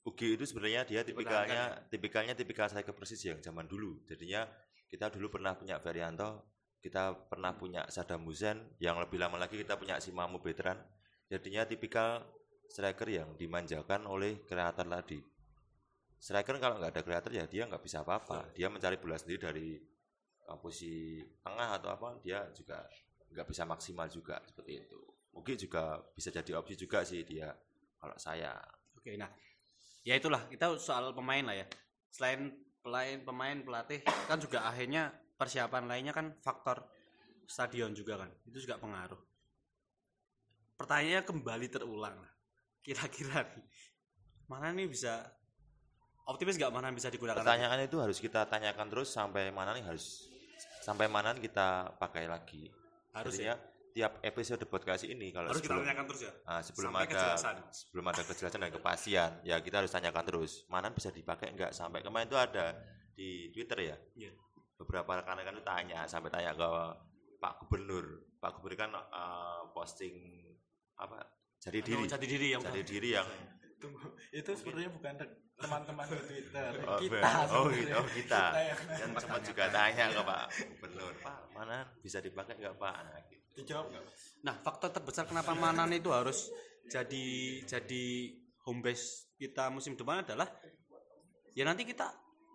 Ugi 0.00 0.28
itu 0.32 0.44
sebenarnya 0.44 0.84
dia 0.84 1.00
tipikalnya 1.02 1.82
tipikalnya 1.88 2.32
tipikal 2.32 2.68
striker 2.68 2.92
persis 2.92 3.18
yang 3.22 3.38
zaman 3.38 3.64
dulu. 3.64 3.98
Jadinya 4.04 4.46
kita 4.90 5.06
dulu 5.14 5.38
pernah 5.38 5.54
punya 5.54 5.78
Ferianto, 5.78 6.50
kita 6.82 7.14
pernah 7.30 7.54
punya 7.54 7.86
Saddam 7.86 8.26
Hussein, 8.26 8.58
yang 8.82 8.98
lebih 8.98 9.22
lama 9.22 9.38
lagi 9.38 9.54
kita 9.54 9.78
punya 9.78 10.02
si 10.02 10.10
Mamu 10.10 10.42
Betran. 10.42 10.76
Jadinya 11.30 11.62
tipikal 11.62 12.26
striker 12.66 13.06
yang 13.06 13.38
dimanjakan 13.38 14.10
oleh 14.10 14.42
kreator 14.42 14.82
tadi. 14.90 15.22
Striker 16.18 16.58
kalau 16.58 16.82
nggak 16.82 16.92
ada 16.98 17.02
kreator 17.06 17.32
ya 17.32 17.46
dia 17.46 17.70
nggak 17.70 17.80
bisa 17.86 18.02
apa-apa. 18.02 18.50
Dia 18.52 18.66
mencari 18.66 18.98
bola 18.98 19.14
sendiri 19.14 19.38
dari 19.38 19.68
uh, 20.50 20.58
posisi 20.58 21.22
tengah 21.40 21.78
atau 21.78 21.94
apa, 21.94 22.18
dia 22.18 22.50
juga 22.50 22.82
nggak 23.30 23.46
bisa 23.46 23.62
maksimal 23.62 24.10
juga 24.10 24.42
seperti 24.42 24.84
itu. 24.84 25.00
Mungkin 25.30 25.54
juga 25.54 26.02
bisa 26.12 26.34
jadi 26.34 26.58
opsi 26.58 26.74
juga 26.74 27.06
sih 27.06 27.22
dia 27.22 27.54
kalau 28.02 28.18
saya. 28.18 28.58
Oke, 28.98 29.14
nah 29.14 29.30
ya 30.02 30.18
itulah 30.18 30.50
kita 30.50 30.74
soal 30.82 31.14
pemain 31.14 31.46
lah 31.46 31.56
ya. 31.62 31.66
Selain 32.10 32.50
pelain 32.80 33.20
pemain 33.24 33.56
pelatih 33.60 34.00
kan 34.26 34.40
juga 34.40 34.64
akhirnya 34.64 35.12
persiapan 35.36 35.84
lainnya 35.88 36.12
kan 36.12 36.36
faktor 36.40 36.84
stadion 37.48 37.92
juga 37.92 38.20
kan. 38.20 38.30
Itu 38.44 38.60
juga 38.62 38.80
pengaruh. 38.80 39.20
Pertanyaannya 40.76 41.22
kembali 41.24 41.66
terulang 41.68 42.16
lah. 42.20 42.32
Kira-kira 42.80 43.44
nih 43.44 43.66
mana 44.50 44.74
nih 44.74 44.90
bisa 44.90 45.30
optimis 46.26 46.58
nggak 46.58 46.74
mana 46.74 46.90
bisa 46.90 47.06
digunakan? 47.06 47.38
lagi? 47.38 47.46
Pertanyaan 47.46 47.80
itu 47.86 47.96
harus 48.02 48.18
kita 48.18 48.48
tanyakan 48.50 48.86
terus 48.90 49.08
sampai 49.14 49.54
mana 49.54 49.76
nih 49.76 49.84
harus 49.86 50.26
sampai 50.82 51.06
mana 51.06 51.36
kita 51.36 51.94
pakai 52.00 52.26
lagi. 52.26 52.66
harus 53.10 53.42
ya. 53.42 53.58
Tiap 53.90 54.12
episode 54.22 54.62
podcast 54.66 55.02
ini 55.04 55.30
kalau 55.30 55.50
Harus 55.50 55.60
kita 55.60 55.74
sebelum 55.74 55.82
tanyakan 55.84 56.04
terus 56.06 56.22
ya. 56.22 56.32
ah, 56.46 56.60
sebelum 56.62 56.90
sampai 56.90 57.02
ada 57.02 57.10
kejelasan. 57.10 57.54
sebelum 57.74 58.04
ada 58.06 58.22
kejelasan 58.22 58.60
dan 58.62 58.70
kepastian 58.70 59.30
ya 59.42 59.56
kita 59.58 59.76
harus 59.82 59.92
tanyakan 59.92 60.24
terus 60.24 60.52
mana 60.66 60.88
bisa 60.90 61.10
dipakai 61.10 61.50
enggak 61.50 61.70
sampai 61.74 62.00
kemarin 62.00 62.30
itu 62.30 62.38
ada 62.38 62.66
di 63.12 63.50
Twitter 63.50 63.78
ya 63.92 63.96
Iya. 64.16 64.32
beberapa 64.78 65.10
rekan-rekan 65.20 65.58
itu 65.58 65.64
tanya 65.64 66.00
sampai 66.06 66.30
tanya 66.30 66.54
ke 66.54 66.68
Pak 67.36 67.52
Gubernur 67.64 68.06
Pak 68.38 68.50
Gubernur 68.58 68.78
kan 68.78 68.90
eh, 68.94 69.60
posting 69.74 70.14
apa 70.96 71.20
jadi 71.60 71.78
diri 71.84 72.04
Jati 72.08 72.26
diri 72.26 72.46
yang 72.54 72.62
jadi 72.64 72.82
diri 72.82 73.10
yang 73.12 73.28
Tunggu, 73.80 74.12
itu 74.28 74.50
sebenarnya 74.52 74.92
bukan 74.92 75.16
teman-teman 75.56 76.04
di 76.04 76.20
Twitter. 76.20 76.68
oh, 76.84 77.00
kita. 77.00 77.16
be- 77.16 77.24
oh, 77.24 77.64
sebenarnya. 77.64 77.80
gitu, 77.80 77.96
oh 77.96 78.06
kita 78.12 78.42
yang 78.60 78.76
kan 78.76 79.08
sempat 79.16 79.40
juga 79.40 79.64
tanya 79.72 80.04
ke 80.12 80.20
Pak 80.20 80.44
Gubernur 80.68 81.12
Pak 81.24 81.38
mana 81.56 81.76
bisa 82.04 82.20
dipakai 82.20 82.60
enggak 82.60 82.76
Pak 82.76 82.96
nah, 83.00 83.20
gitu. 83.24 83.39
Dijawab 83.60 83.86
nggak? 83.92 84.04
Nah, 84.40 84.54
faktor 84.64 84.88
terbesar 84.90 85.28
kenapa 85.28 85.52
Manan 85.52 85.92
itu 85.92 86.08
harus 86.10 86.48
jadi 86.88 87.26
jadi 87.68 88.04
home 88.64 88.80
base 88.80 89.30
kita 89.36 89.68
musim 89.68 89.94
depan 89.94 90.24
adalah 90.24 90.48
ya 91.52 91.64
nanti 91.68 91.84
kita 91.84 92.08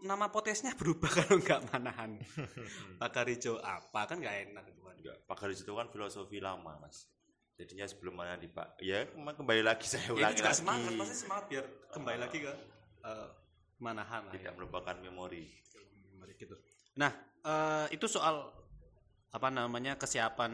nama 0.04 0.28
potesnya 0.30 0.74
berubah 0.76 1.10
kalau 1.22 1.38
nggak 1.40 1.62
Manahan. 1.72 2.18
Bakarijo 3.02 3.62
apa 3.62 4.06
kan 4.10 4.18
nggak 4.22 4.36
enak 4.52 4.66
itu 4.70 4.82
kan. 4.82 4.96
enggak 4.98 5.18
Pak 5.26 5.36
Garis 5.38 5.62
itu 5.62 5.72
kan 5.74 5.88
filosofi 5.90 6.38
lama 6.42 6.78
Mas 6.82 7.10
jadinya 7.56 7.88
sebelum 7.88 8.20
mana 8.20 8.36
di 8.36 8.52
Pak 8.52 8.84
ya 8.84 9.08
kembali 9.14 9.64
lagi 9.64 9.88
saya 9.88 10.12
Ya, 10.12 10.28
ulangi 10.28 10.38
juga 10.44 10.52
lagi 10.52 10.60
semangat, 10.60 10.92
pasti 11.00 11.16
semangat 11.16 11.46
biar 11.48 11.66
kembali 11.96 12.18
lagi 12.20 12.38
ke 12.44 12.54
eh, 13.06 13.28
Manahan 13.80 14.22
lah 14.28 14.34
ya. 14.36 14.40
tidak 14.44 14.54
melupakan 14.60 14.96
memori 15.00 15.46
gitu. 16.36 16.56
Nah, 17.00 17.12
eh, 17.48 17.88
itu 17.96 18.12
soal 18.12 18.52
apa 19.36 19.52
namanya 19.52 20.00
kesiapan 20.00 20.52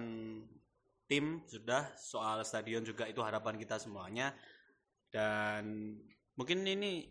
tim 1.06 1.46
sudah, 1.46 1.94
soal 1.94 2.42
stadion 2.42 2.82
juga 2.82 3.06
itu 3.06 3.22
harapan 3.22 3.62
kita 3.62 3.78
semuanya. 3.78 4.34
Dan 5.14 5.94
mungkin 6.34 6.66
ini 6.66 7.06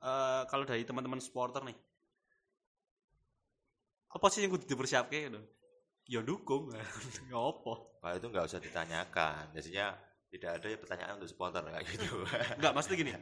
eh, 0.00 0.42
kalau 0.48 0.64
dari 0.64 0.80
teman-teman 0.88 1.20
supporter 1.20 1.60
nih, 1.68 1.76
apa 4.10 4.26
sih 4.32 4.40
yang 4.40 4.56
kudu 4.56 4.64
dipersiapkan 4.64 5.28
gitu? 5.28 5.40
Ya 6.08 6.24
dukung, 6.24 6.72
nggak 7.28 7.42
apa. 7.42 7.74
Kalau 8.00 8.14
itu 8.16 8.26
nggak 8.32 8.46
usah 8.48 8.60
ditanyakan. 8.64 9.52
Jadinya 9.52 9.92
tidak 10.32 10.50
ada 10.56 10.68
pertanyaan 10.80 11.14
untuk 11.20 11.28
supporter 11.28 11.60
kayak 11.68 11.84
gitu. 11.84 12.24
Enggak, 12.56 12.72
maksudnya 12.72 12.96
gini. 12.96 13.12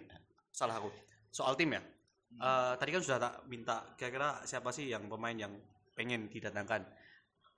Salah 0.54 0.78
aku. 0.78 0.88
Soal 1.34 1.58
tim 1.58 1.74
ya. 1.74 1.82
Eh, 2.28 2.72
tadi 2.78 2.90
kan 2.94 3.02
sudah 3.02 3.18
tak 3.18 3.34
minta 3.48 3.82
kira-kira 3.96 4.44
siapa 4.44 4.70
sih 4.70 4.92
yang 4.92 5.08
pemain 5.10 5.34
yang 5.34 5.52
pengen 5.96 6.30
didatangkan. 6.30 6.86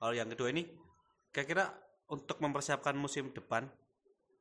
Kalau 0.00 0.16
yang 0.16 0.32
kedua 0.32 0.48
ini 0.48 0.64
kira-kira 1.28 1.68
untuk 2.08 2.40
mempersiapkan 2.40 2.96
musim 2.96 3.30
depan 3.36 3.68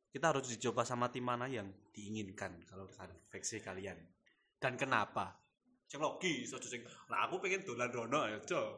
kita 0.10 0.34
harus 0.34 0.50
dicoba 0.50 0.88
sama 0.88 1.12
tim 1.14 1.28
mana 1.28 1.46
yang 1.46 1.70
diinginkan 1.94 2.66
kalau 2.66 2.88
kan 2.90 3.12
versi 3.30 3.62
kalian. 3.62 4.00
Dan 4.58 4.74
kenapa? 4.80 5.38
Sing 5.86 6.02
logis, 6.02 6.54
aja 6.54 6.68
sing 6.70 6.82
lah 7.10 7.30
aku 7.30 7.42
pengen 7.42 7.62
dolan 7.66 7.90
rono 7.90 8.26
ya, 8.26 8.38
Cok. 8.42 8.70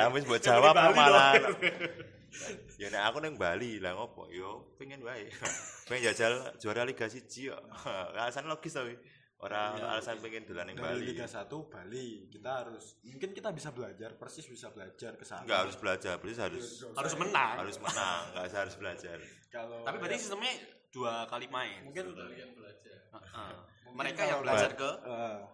Tapi 0.00 0.18
buat 0.24 0.40
jawab 0.40 0.72
malah. 0.72 1.36
ya 2.80 2.92
nek 2.92 3.02
aku 3.08 3.18
neng 3.24 3.40
Bali 3.40 3.80
lah 3.80 3.96
ngopo 3.96 4.28
yo 4.28 4.76
pengen 4.76 5.00
wae. 5.04 5.28
pengen 5.88 6.12
jajal 6.12 6.52
juara 6.60 6.84
Liga 6.84 7.08
1 7.08 7.24
yo. 7.40 7.56
Alasan 8.20 8.48
logis 8.48 8.76
tapi. 8.76 8.96
Orang 9.36 9.76
Iya, 9.76 9.84
alasan 9.92 10.16
pengen 10.18 10.48
dolan 10.48 10.64
neng 10.64 10.80
Dari 10.80 10.96
Bali. 10.96 11.12
Liga 11.12 11.28
1 11.28 11.44
Bali, 11.68 12.24
kita 12.26 12.50
harus 12.56 12.96
mungkin 13.04 13.30
kita 13.30 13.52
bisa 13.52 13.68
belajar, 13.68 14.16
persis 14.16 14.48
bisa 14.48 14.72
belajar 14.72 15.12
ke 15.12 15.24
sana. 15.24 15.44
Enggak 15.44 15.60
harus 15.62 15.76
belajar, 15.76 16.14
berarti 16.16 16.40
harus 16.40 16.66
Harus 16.88 17.14
menang. 17.14 17.54
harus 17.60 17.76
menang, 17.76 18.20
enggak 18.32 18.44
usah 18.48 18.60
harus 18.64 18.76
belajar. 18.76 19.18
Kalau 19.46 19.84
Tapi 19.84 19.96
berarti 20.00 20.16
sistemnya 20.16 20.52
dua 20.88 21.28
kali 21.28 21.46
main. 21.48 21.84
mungkin 21.84 22.16
Heeh. 22.16 23.52
mungkin 23.84 23.92
Mereka 23.94 24.16
kalau 24.16 24.30
yang 24.30 24.40
belajar 24.40 24.70
ke 24.72 24.88
Bali 24.88 25.44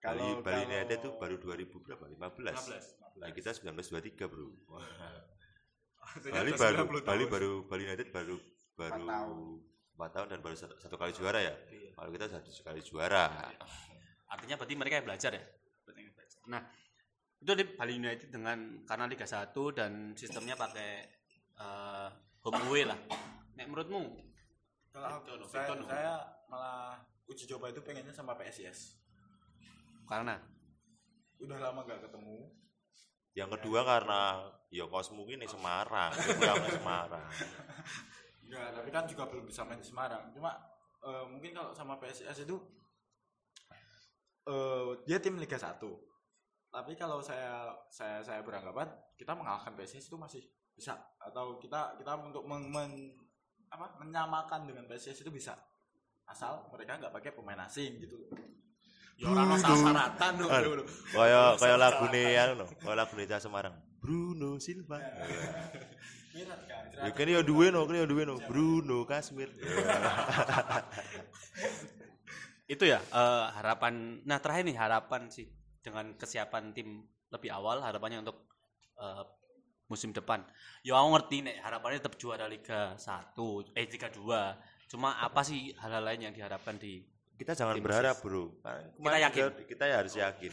kalau 0.00 0.26
Bali 0.42 0.42
kalau- 0.42 0.66
United 0.66 0.98
tuh 0.98 1.12
baru 1.14 1.36
2000 1.38 1.76
berapa? 1.78 2.04
15. 2.08 2.58
15. 2.66 2.84
Nah, 3.14 3.30
kita 3.30 3.50
1923, 3.52 4.26
Bro. 4.26 4.46
Artinya 6.00 6.34
Bali 6.34 6.50
baru 6.50 6.76
90 6.82 7.06
Bali 7.06 7.24
baru 7.26 7.52
Bali 7.62 7.82
United 7.86 8.08
baru 8.10 8.36
baru 8.74 9.06
Empat 10.00 10.16
tahun. 10.16 10.24
4 10.24 10.24
tahun 10.24 10.26
dan 10.32 10.40
baru 10.40 10.56
satu, 10.56 10.74
satu 10.80 10.96
kali 10.96 11.12
juara 11.12 11.40
ya. 11.44 11.54
Iya. 11.68 11.92
Kalau 11.92 12.10
kita 12.16 12.24
satu 12.32 12.48
kali 12.64 12.80
juara. 12.80 13.24
Artinya 14.32 14.56
berarti 14.56 14.74
mereka 14.80 14.94
yang 14.96 15.06
belajar 15.06 15.32
ya. 15.36 15.44
Berarti 15.84 16.00
yang 16.00 16.14
belajar. 16.16 16.40
Nah, 16.48 16.62
itu 17.40 17.52
di 17.52 17.64
Bali 17.76 17.92
United 18.00 18.28
dengan 18.32 18.58
karena 18.88 19.04
Liga 19.04 19.28
1 19.28 19.52
dan 19.76 19.92
sistemnya 20.16 20.56
pakai 20.56 20.90
eh, 21.60 22.08
home 22.40 22.60
away 22.64 22.88
lah. 22.88 22.96
Nek 23.60 23.68
menurutmu 23.68 24.00
kalau 24.90 25.22
Itu 25.22 25.46
saya, 25.46 25.70
saya 25.86 26.14
malah 26.50 26.98
uji 27.30 27.46
coba 27.46 27.70
itu 27.70 27.78
pengennya 27.84 28.10
sama 28.10 28.34
PSIS. 28.34 28.98
karena 30.10 30.42
Udah 31.38 31.56
lama 31.62 31.86
gak 31.86 32.10
ketemu. 32.10 32.50
Yang 33.38 33.50
kedua 33.54 33.86
karena 33.86 34.50
ya 34.74 34.90
kosmu 34.90 35.22
ini 35.30 35.46
Semarang, 35.46 36.10
Dia 36.10 36.34
pulang 36.34 36.58
ke 36.58 36.70
Semarang. 36.74 37.30
Enggak, 38.50 38.82
tapi 38.82 38.88
kan 38.90 39.06
juga 39.06 39.30
belum 39.30 39.46
bisa 39.46 39.62
main 39.62 39.78
di 39.78 39.86
Semarang. 39.86 40.34
Cuma 40.34 40.50
eh, 41.06 41.24
mungkin 41.30 41.54
kalau 41.54 41.70
sama 41.70 42.02
PSIS 42.02 42.42
itu 42.42 42.56
eh, 44.50 44.90
dia 45.06 45.22
tim 45.22 45.38
Liga 45.38 45.54
1. 45.54 45.78
Tapi 46.70 46.92
kalau 46.98 47.22
saya 47.22 47.70
saya 47.94 48.22
saya 48.26 48.42
beranggapan 48.42 48.90
kita 49.14 49.38
mengalahkan 49.38 49.74
PSIS 49.78 50.10
itu 50.10 50.18
masih 50.18 50.42
bisa 50.74 50.98
atau 51.22 51.62
kita 51.62 51.94
kita 51.98 52.18
untuk 52.18 52.42
men, 52.46 52.66
men- 52.70 53.14
apa 53.70 53.94
menyamakan 54.02 54.66
dengan 54.66 54.90
PSIS 54.90 55.22
itu 55.22 55.30
bisa. 55.30 55.54
Asal 56.26 56.66
mereka 56.74 56.98
nggak 56.98 57.14
pakai 57.14 57.30
pemain 57.30 57.58
asing 57.66 58.02
gitu. 58.02 58.18
ya 59.20 59.30
orang 59.30 59.58
sasaratan 59.60 60.32
loh. 60.42 60.48
Anu, 60.50 60.70
loh. 60.82 60.86
Kaya 61.12 61.54
kaya 61.54 61.76
lagu 61.78 62.04
nih 62.10 62.34
anu 62.40 62.64
no, 62.64 62.66
kaya 62.82 62.94
lagu 62.98 63.12
nih 63.14 63.30
Semarang. 63.38 63.74
Bruno 64.00 64.58
Silva. 64.58 64.98
Mirat 66.40 66.60
kan. 66.64 66.84
Ya 67.04 67.12
kene 67.12 67.30
ya 67.36 67.42
duwe 67.44 67.68
no, 67.68 67.84
kene 67.84 68.04
ya 68.04 68.08
duwe 68.08 68.24
no. 68.24 68.40
Bruno 68.48 69.04
Kasmir. 69.04 69.52
Itu 72.74 72.84
ya 72.86 73.00
eh, 73.02 73.46
harapan. 73.60 74.24
Nah, 74.24 74.38
terakhir 74.40 74.64
nih 74.64 74.78
harapan 74.78 75.28
sih 75.28 75.46
dengan 75.84 76.14
kesiapan 76.16 76.72
tim 76.72 77.04
lebih 77.30 77.50
awal 77.52 77.84
harapannya 77.84 78.24
untuk 78.24 78.46
eh, 78.96 79.24
musim 79.90 80.14
depan. 80.14 80.42
Ya 80.86 80.96
aku 80.96 81.08
ngerti 81.18 81.36
nek 81.44 81.56
harapannya 81.60 81.98
tetap 81.98 82.14
juara 82.16 82.46
Liga 82.46 82.94
1, 82.96 83.76
eh 83.76 83.86
Liga 83.90 84.08
2. 84.08 84.90
Cuma 84.90 85.18
apa 85.18 85.42
sih 85.46 85.70
hal-hal 85.78 86.02
lain 86.02 86.30
yang 86.30 86.34
diharapkan 86.34 86.78
di 86.78 87.02
kita 87.40 87.56
jangan 87.56 87.80
Tim 87.80 87.84
berharap 87.88 88.16
sis. 88.20 88.24
bro 88.28 88.44
Kita 89.00 89.16
yakin. 89.16 89.40
juga 89.40 89.64
kita 89.64 89.84
ya 89.88 89.96
harus 89.96 90.12
yakin 90.12 90.52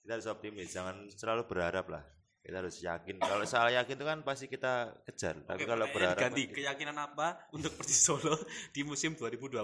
kita 0.00 0.10
harus 0.16 0.26
optimis 0.32 0.72
jangan 0.72 0.96
selalu 1.12 1.44
berharap 1.44 1.84
lah 1.92 2.00
kita 2.46 2.62
harus 2.62 2.78
yakin. 2.78 3.18
Kalau 3.18 3.42
soal 3.42 3.74
yakin 3.74 3.98
itu 3.98 4.06
kan 4.06 4.18
pasti 4.22 4.46
kita 4.46 5.02
kejar. 5.02 5.42
Tapi 5.42 5.66
Oke, 5.66 5.70
kalau 5.74 5.86
berharap 5.90 6.14
diganti 6.14 6.42
keyakinan 6.54 6.94
apa 6.94 7.50
untuk 7.50 7.74
Persis 7.74 8.06
Solo 8.06 8.38
di 8.74 8.86
musim 8.86 9.18
2020 9.18 9.58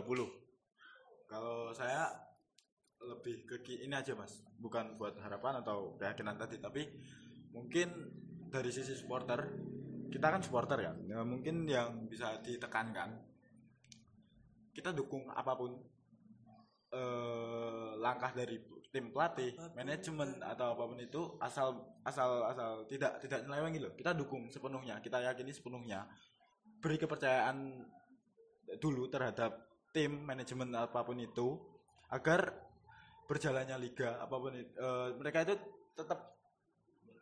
Kalau 1.30 1.70
saya 1.70 2.10
lebih 2.98 3.46
ke 3.46 3.56
ki- 3.62 3.86
ini 3.86 3.94
aja 3.94 4.18
mas, 4.18 4.42
bukan 4.58 4.98
buat 4.98 5.14
harapan 5.22 5.62
atau 5.62 5.94
keyakinan 5.94 6.34
tadi, 6.34 6.58
tapi 6.58 6.82
mungkin 7.54 7.88
dari 8.50 8.68
sisi 8.74 8.98
supporter, 8.98 9.46
kita 10.10 10.26
kan 10.28 10.42
supporter 10.42 10.78
ya, 10.82 10.92
ya 11.08 11.24
mungkin 11.24 11.64
yang 11.64 12.04
bisa 12.10 12.42
ditekankan, 12.44 13.16
kita 14.76 14.92
dukung 14.92 15.30
apa 15.32 15.56
pun 15.56 15.72
eh, 16.92 17.90
langkah 17.96 18.30
dari 18.36 18.60
tim 18.92 19.08
pelatih, 19.08 19.56
manajemen 19.72 20.36
atau 20.44 20.76
apa 20.76 20.82
pun 20.84 21.00
itu 21.00 21.40
asal 21.40 21.96
asal 22.04 22.44
asal 22.44 22.84
tidak 22.84 23.18
tidak 23.24 23.48
nyeleweng 23.48 23.72
gitu. 23.80 23.88
Kita 23.96 24.12
dukung 24.12 24.52
sepenuhnya, 24.52 25.00
kita 25.00 25.24
yakini 25.24 25.50
sepenuhnya. 25.50 26.04
Beri 26.78 27.00
kepercayaan 27.00 27.88
dulu 28.76 29.08
terhadap 29.08 29.72
tim 29.92 30.24
manajemen 30.24 30.72
apa 30.76 31.00
pun 31.04 31.16
itu 31.20 31.56
agar 32.12 32.52
berjalannya 33.28 33.76
liga 33.80 34.20
apa 34.20 34.36
pun 34.36 34.52
itu 34.56 34.72
eh, 34.76 35.08
mereka 35.16 35.44
itu 35.48 35.54
tetap 35.96 36.36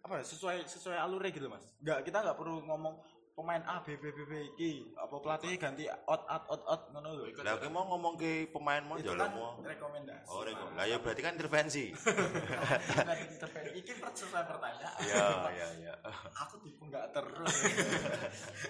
apa 0.00 0.14
ya, 0.22 0.24
sesuai 0.24 0.56
sesuai 0.64 0.96
alurnya 0.96 1.30
gitu 1.34 1.46
mas 1.50 1.66
nggak 1.82 2.08
kita 2.08 2.24
nggak 2.24 2.38
perlu 2.38 2.64
ngomong 2.64 2.98
pemain 3.40 3.64
A 3.64 3.80
B 3.80 3.96
B 3.96 4.04
B 4.12 4.18
B 4.28 4.32
iki. 4.52 4.92
Apa 5.00 5.16
pelatih 5.16 5.56
ganti 5.56 5.88
out 5.88 6.28
out 6.28 6.44
out 6.44 6.62
out 6.68 6.82
ngono 6.92 7.08
lho 7.16 7.32
lah 7.40 7.56
aku 7.56 7.72
mau 7.72 7.88
ngomong 7.88 8.20
ke 8.20 8.52
pemain 8.52 8.84
mau 8.84 9.00
kan 9.00 9.32
mau? 9.32 9.56
rekomendasi. 9.64 10.28
Oh 10.28 10.44
reko 10.44 10.68
Mas. 10.68 10.76
lah 10.76 10.84
ya 10.84 10.96
berarti 11.00 11.22
kan 11.24 11.32
intervensi. 11.40 11.84
Intervensi. 11.96 13.80
iki 13.80 13.92
sesuai 13.96 14.44
pertanyaan. 14.44 15.00
Ya 15.08 15.24
ya 15.56 15.68
ya 15.88 15.94
aku 16.44 16.60
tipu 16.60 16.84
nggak 16.92 17.16
terus. 17.16 17.56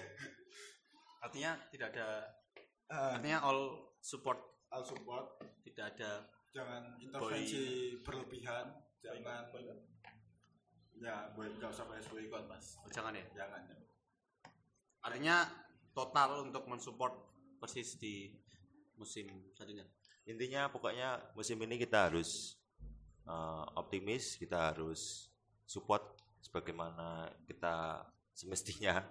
Artinya 1.27 1.53
tidak 1.69 1.93
ada 1.93 2.07
Eh, 2.91 3.11
artinya 3.15 3.39
all 3.47 3.95
support. 4.03 4.35
All 4.67 4.83
support. 4.83 5.39
Tidak 5.63 5.95
ada 5.95 6.27
jangan 6.51 6.99
intervensi 6.99 7.95
berlebihan. 8.03 8.67
Jangan. 8.99 9.47
Ya 10.99 11.31
buat 11.33 11.55
nggak 11.55 11.71
usah 11.71 11.87
pakai 11.87 12.03
boykot 12.11 12.43
mas. 12.51 12.75
Oh, 12.83 12.91
jangan 12.91 13.15
ya? 13.15 13.23
Jangan 13.31 13.63
jangan. 13.63 13.90
Artinya 15.01 15.49
total 15.91 16.45
untuk 16.47 16.65
mensupport 16.69 17.13
Persis 17.61 17.93
di 18.01 18.33
musim 18.97 19.29
selanjutnya? 19.53 19.85
Intinya 20.25 20.65
pokoknya 20.73 21.33
musim 21.37 21.61
ini 21.61 21.77
kita 21.77 22.09
harus 22.09 22.57
eh, 23.29 23.65
optimis 23.77 24.41
kita 24.41 24.73
harus 24.73 25.29
support 25.65 26.17
sebagaimana 26.41 27.29
kita 27.45 28.05
semestinya. 28.33 28.97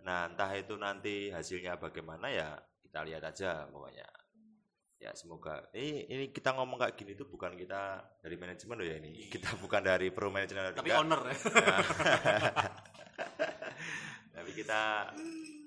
Nah 0.00 0.32
entah 0.32 0.48
itu 0.56 0.80
nanti 0.80 1.28
hasilnya 1.28 1.76
bagaimana 1.76 2.32
ya 2.32 2.56
kita 2.80 3.04
lihat 3.04 3.20
aja 3.20 3.68
pokoknya. 3.68 4.08
Ya 4.96 5.12
semoga. 5.12 5.60
Ini 5.76 6.08
ini 6.08 6.24
kita 6.32 6.56
ngomong 6.56 6.80
kayak 6.80 6.96
gini 6.96 7.12
tuh 7.12 7.28
bukan 7.28 7.52
kita 7.52 8.00
dari 8.24 8.36
manajemen 8.40 8.80
loh 8.80 8.88
ya 8.88 8.96
ini. 8.96 9.28
Kita 9.28 9.60
bukan 9.60 9.84
dari 9.84 10.08
pro 10.08 10.32
manajemen 10.32 10.72
tapi 10.72 10.88
enggak. 10.88 11.04
owner 11.04 11.20
ya. 11.20 11.36
Nah. 11.36 12.80
tapi 14.50 14.66
kita 14.66 14.82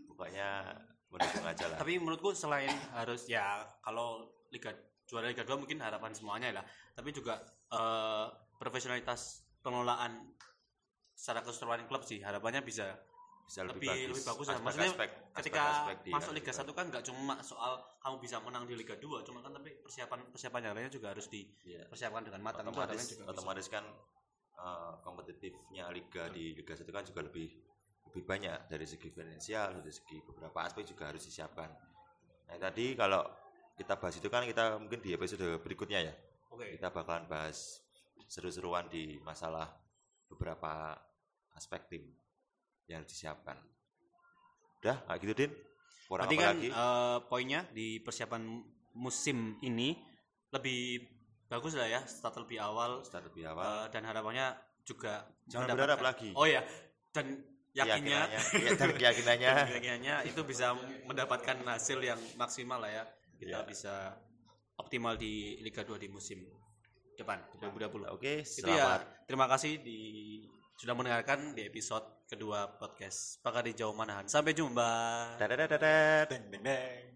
pokoknya 0.05 0.49
mendukung 1.07 1.45
aja 1.47 1.65
lah 1.65 1.77
tapi 1.79 1.95
menurutku 1.95 2.35
selain 2.35 2.67
harus 2.91 3.23
ya 3.25 3.63
kalau 3.79 4.27
liga 4.51 4.75
juara 5.05 5.31
liga 5.31 5.41
2 5.41 5.55
mungkin 5.55 5.79
harapan 5.79 6.11
semuanya 6.11 6.51
lah 6.51 6.65
tapi 6.91 7.09
juga 7.09 7.39
eh, 7.71 8.27
profesionalitas 8.59 9.47
pengelolaan 9.61 10.35
secara 11.13 11.39
keseluruhan 11.41 11.87
klub 11.87 12.03
sih 12.03 12.19
harapannya 12.19 12.59
bisa 12.59 12.91
bisa 13.43 13.63
lebih 13.63 13.87
lebih 14.09 14.19
bagus 14.21 14.45
ya 14.45 14.51
Aspek- 14.51 14.63
maksudnya 14.63 14.89
aspek- 14.89 15.15
ketika 15.33 15.61
aspek-aspek 15.63 15.97
di 16.01 16.11
masuk 16.11 16.31
Liga 16.33 16.51
juga. 16.53 16.63
1 16.65 16.75
kan 16.75 16.85
nggak 16.89 17.03
cuma 17.05 17.35
soal 17.39 17.73
kamu 17.97 18.15
bisa 18.19 18.35
menang 18.39 18.63
di 18.65 18.73
Liga 18.73 18.95
2 18.95 19.23
cuma 19.23 19.39
kan 19.39 19.51
tapi 19.53 19.79
persiapan 19.79 20.19
persiapan 20.27 20.59
yang 20.61 20.73
lainnya 20.73 20.91
juga 20.91 21.07
harus 21.09 21.31
Iya. 21.31 21.87
dipersiapkan 21.87 22.23
dengan 22.25 22.41
matang 22.41 22.67
otomatis 22.67 22.99
juga 23.05 23.23
bisa. 23.23 23.31
otomatis 23.31 23.67
kan 23.69 23.83
eh, 24.53 24.93
kompetitifnya 24.99 25.87
liga 25.89 26.27
di 26.29 26.51
liga 26.53 26.73
satu 26.73 26.91
kan 26.91 27.03
juga 27.03 27.23
lebih 27.23 27.47
lebih 28.13 28.29
banyak 28.29 28.69
dari 28.69 28.85
segi 28.85 29.09
finansial 29.09 29.81
dari 29.81 29.89
segi 29.89 30.21
beberapa 30.21 30.61
aspek 30.61 30.85
juga 30.85 31.09
harus 31.09 31.25
disiapkan. 31.25 31.65
Nah 32.45 32.57
tadi 32.61 32.93
kalau 32.93 33.25
kita 33.73 33.97
bahas 33.97 34.21
itu 34.21 34.29
kan 34.29 34.45
kita 34.45 34.77
mungkin 34.77 35.01
di 35.01 35.17
episode 35.17 35.57
berikutnya 35.65 36.05
ya. 36.05 36.13
Oke. 36.53 36.77
Kita 36.77 36.93
bakalan 36.93 37.25
bahas 37.25 37.81
seru-seruan 38.29 38.85
di 38.85 39.17
masalah 39.25 39.65
beberapa 40.29 40.93
aspek 41.57 41.89
tim 41.89 42.05
yang 42.85 43.01
disiapkan. 43.01 43.57
Udah 44.85 45.01
kayak 45.09 45.19
gitu 45.25 45.33
din? 45.33 45.51
Kurang 46.05 46.29
apa 46.29 46.33
kan 46.37 46.53
lagi? 46.53 46.69
eh, 46.69 47.17
poinnya 47.25 47.65
di 47.73 47.97
persiapan 47.97 48.61
musim 48.93 49.57
ini 49.65 49.97
lebih 50.53 51.01
bagus 51.49 51.73
lah 51.73 51.89
ya 51.89 52.05
start 52.05 52.37
lebih 52.45 52.61
awal 52.61 53.01
start 53.01 53.25
lebih 53.33 53.49
awal. 53.49 53.65
eh, 53.65 53.85
dan 53.89 54.05
harapannya 54.05 54.53
juga 54.85 55.25
jangan 55.49 55.73
berharap 55.73 55.97
lagi. 55.97 56.29
Oh 56.37 56.45
ya 56.45 56.61
dan 57.09 57.41
yakinnya. 57.73 58.21
keyakinannya 58.29 58.39
iya, 58.61 58.93
keyakinannya. 58.97 59.51
Dan 59.53 59.67
keyakinannya 59.69 60.15
itu 60.29 60.41
bisa 60.45 60.77
mendapatkan 61.09 61.57
hasil 61.65 61.99
yang 61.99 62.19
maksimal 62.37 62.79
lah 62.79 62.91
ya. 62.91 63.03
Kita 63.37 63.59
Iya. 63.61 63.67
bisa 63.67 63.93
optimal 64.77 65.17
di 65.17 65.57
Liga 65.61 65.81
2 65.85 65.97
di 65.99 66.07
musim 66.09 66.41
depan 67.13 67.37
di 67.53 67.61
2020 67.61 68.09
oke 68.09 68.33
itu 68.41 68.65
ya. 68.65 68.97
selamat. 68.97 69.01
Terima 69.29 69.45
kasih 69.45 69.73
di 69.85 69.99
sudah 70.73 70.97
mendengarkan 70.97 71.53
di 71.53 71.61
episode 71.69 72.25
kedua 72.25 72.65
podcast 72.81 73.37
Pakar 73.45 73.61
di 73.69 73.77
Jauh 73.77 73.93
Manahan. 73.93 74.25
Sampai 74.25 74.57
jumpa. 74.57 74.89
Dadah, 75.37 75.53
dadah, 75.53 75.67
dadah. 75.77 76.17
deng 76.25 76.43
deng 76.49 76.63
deng 76.65 77.12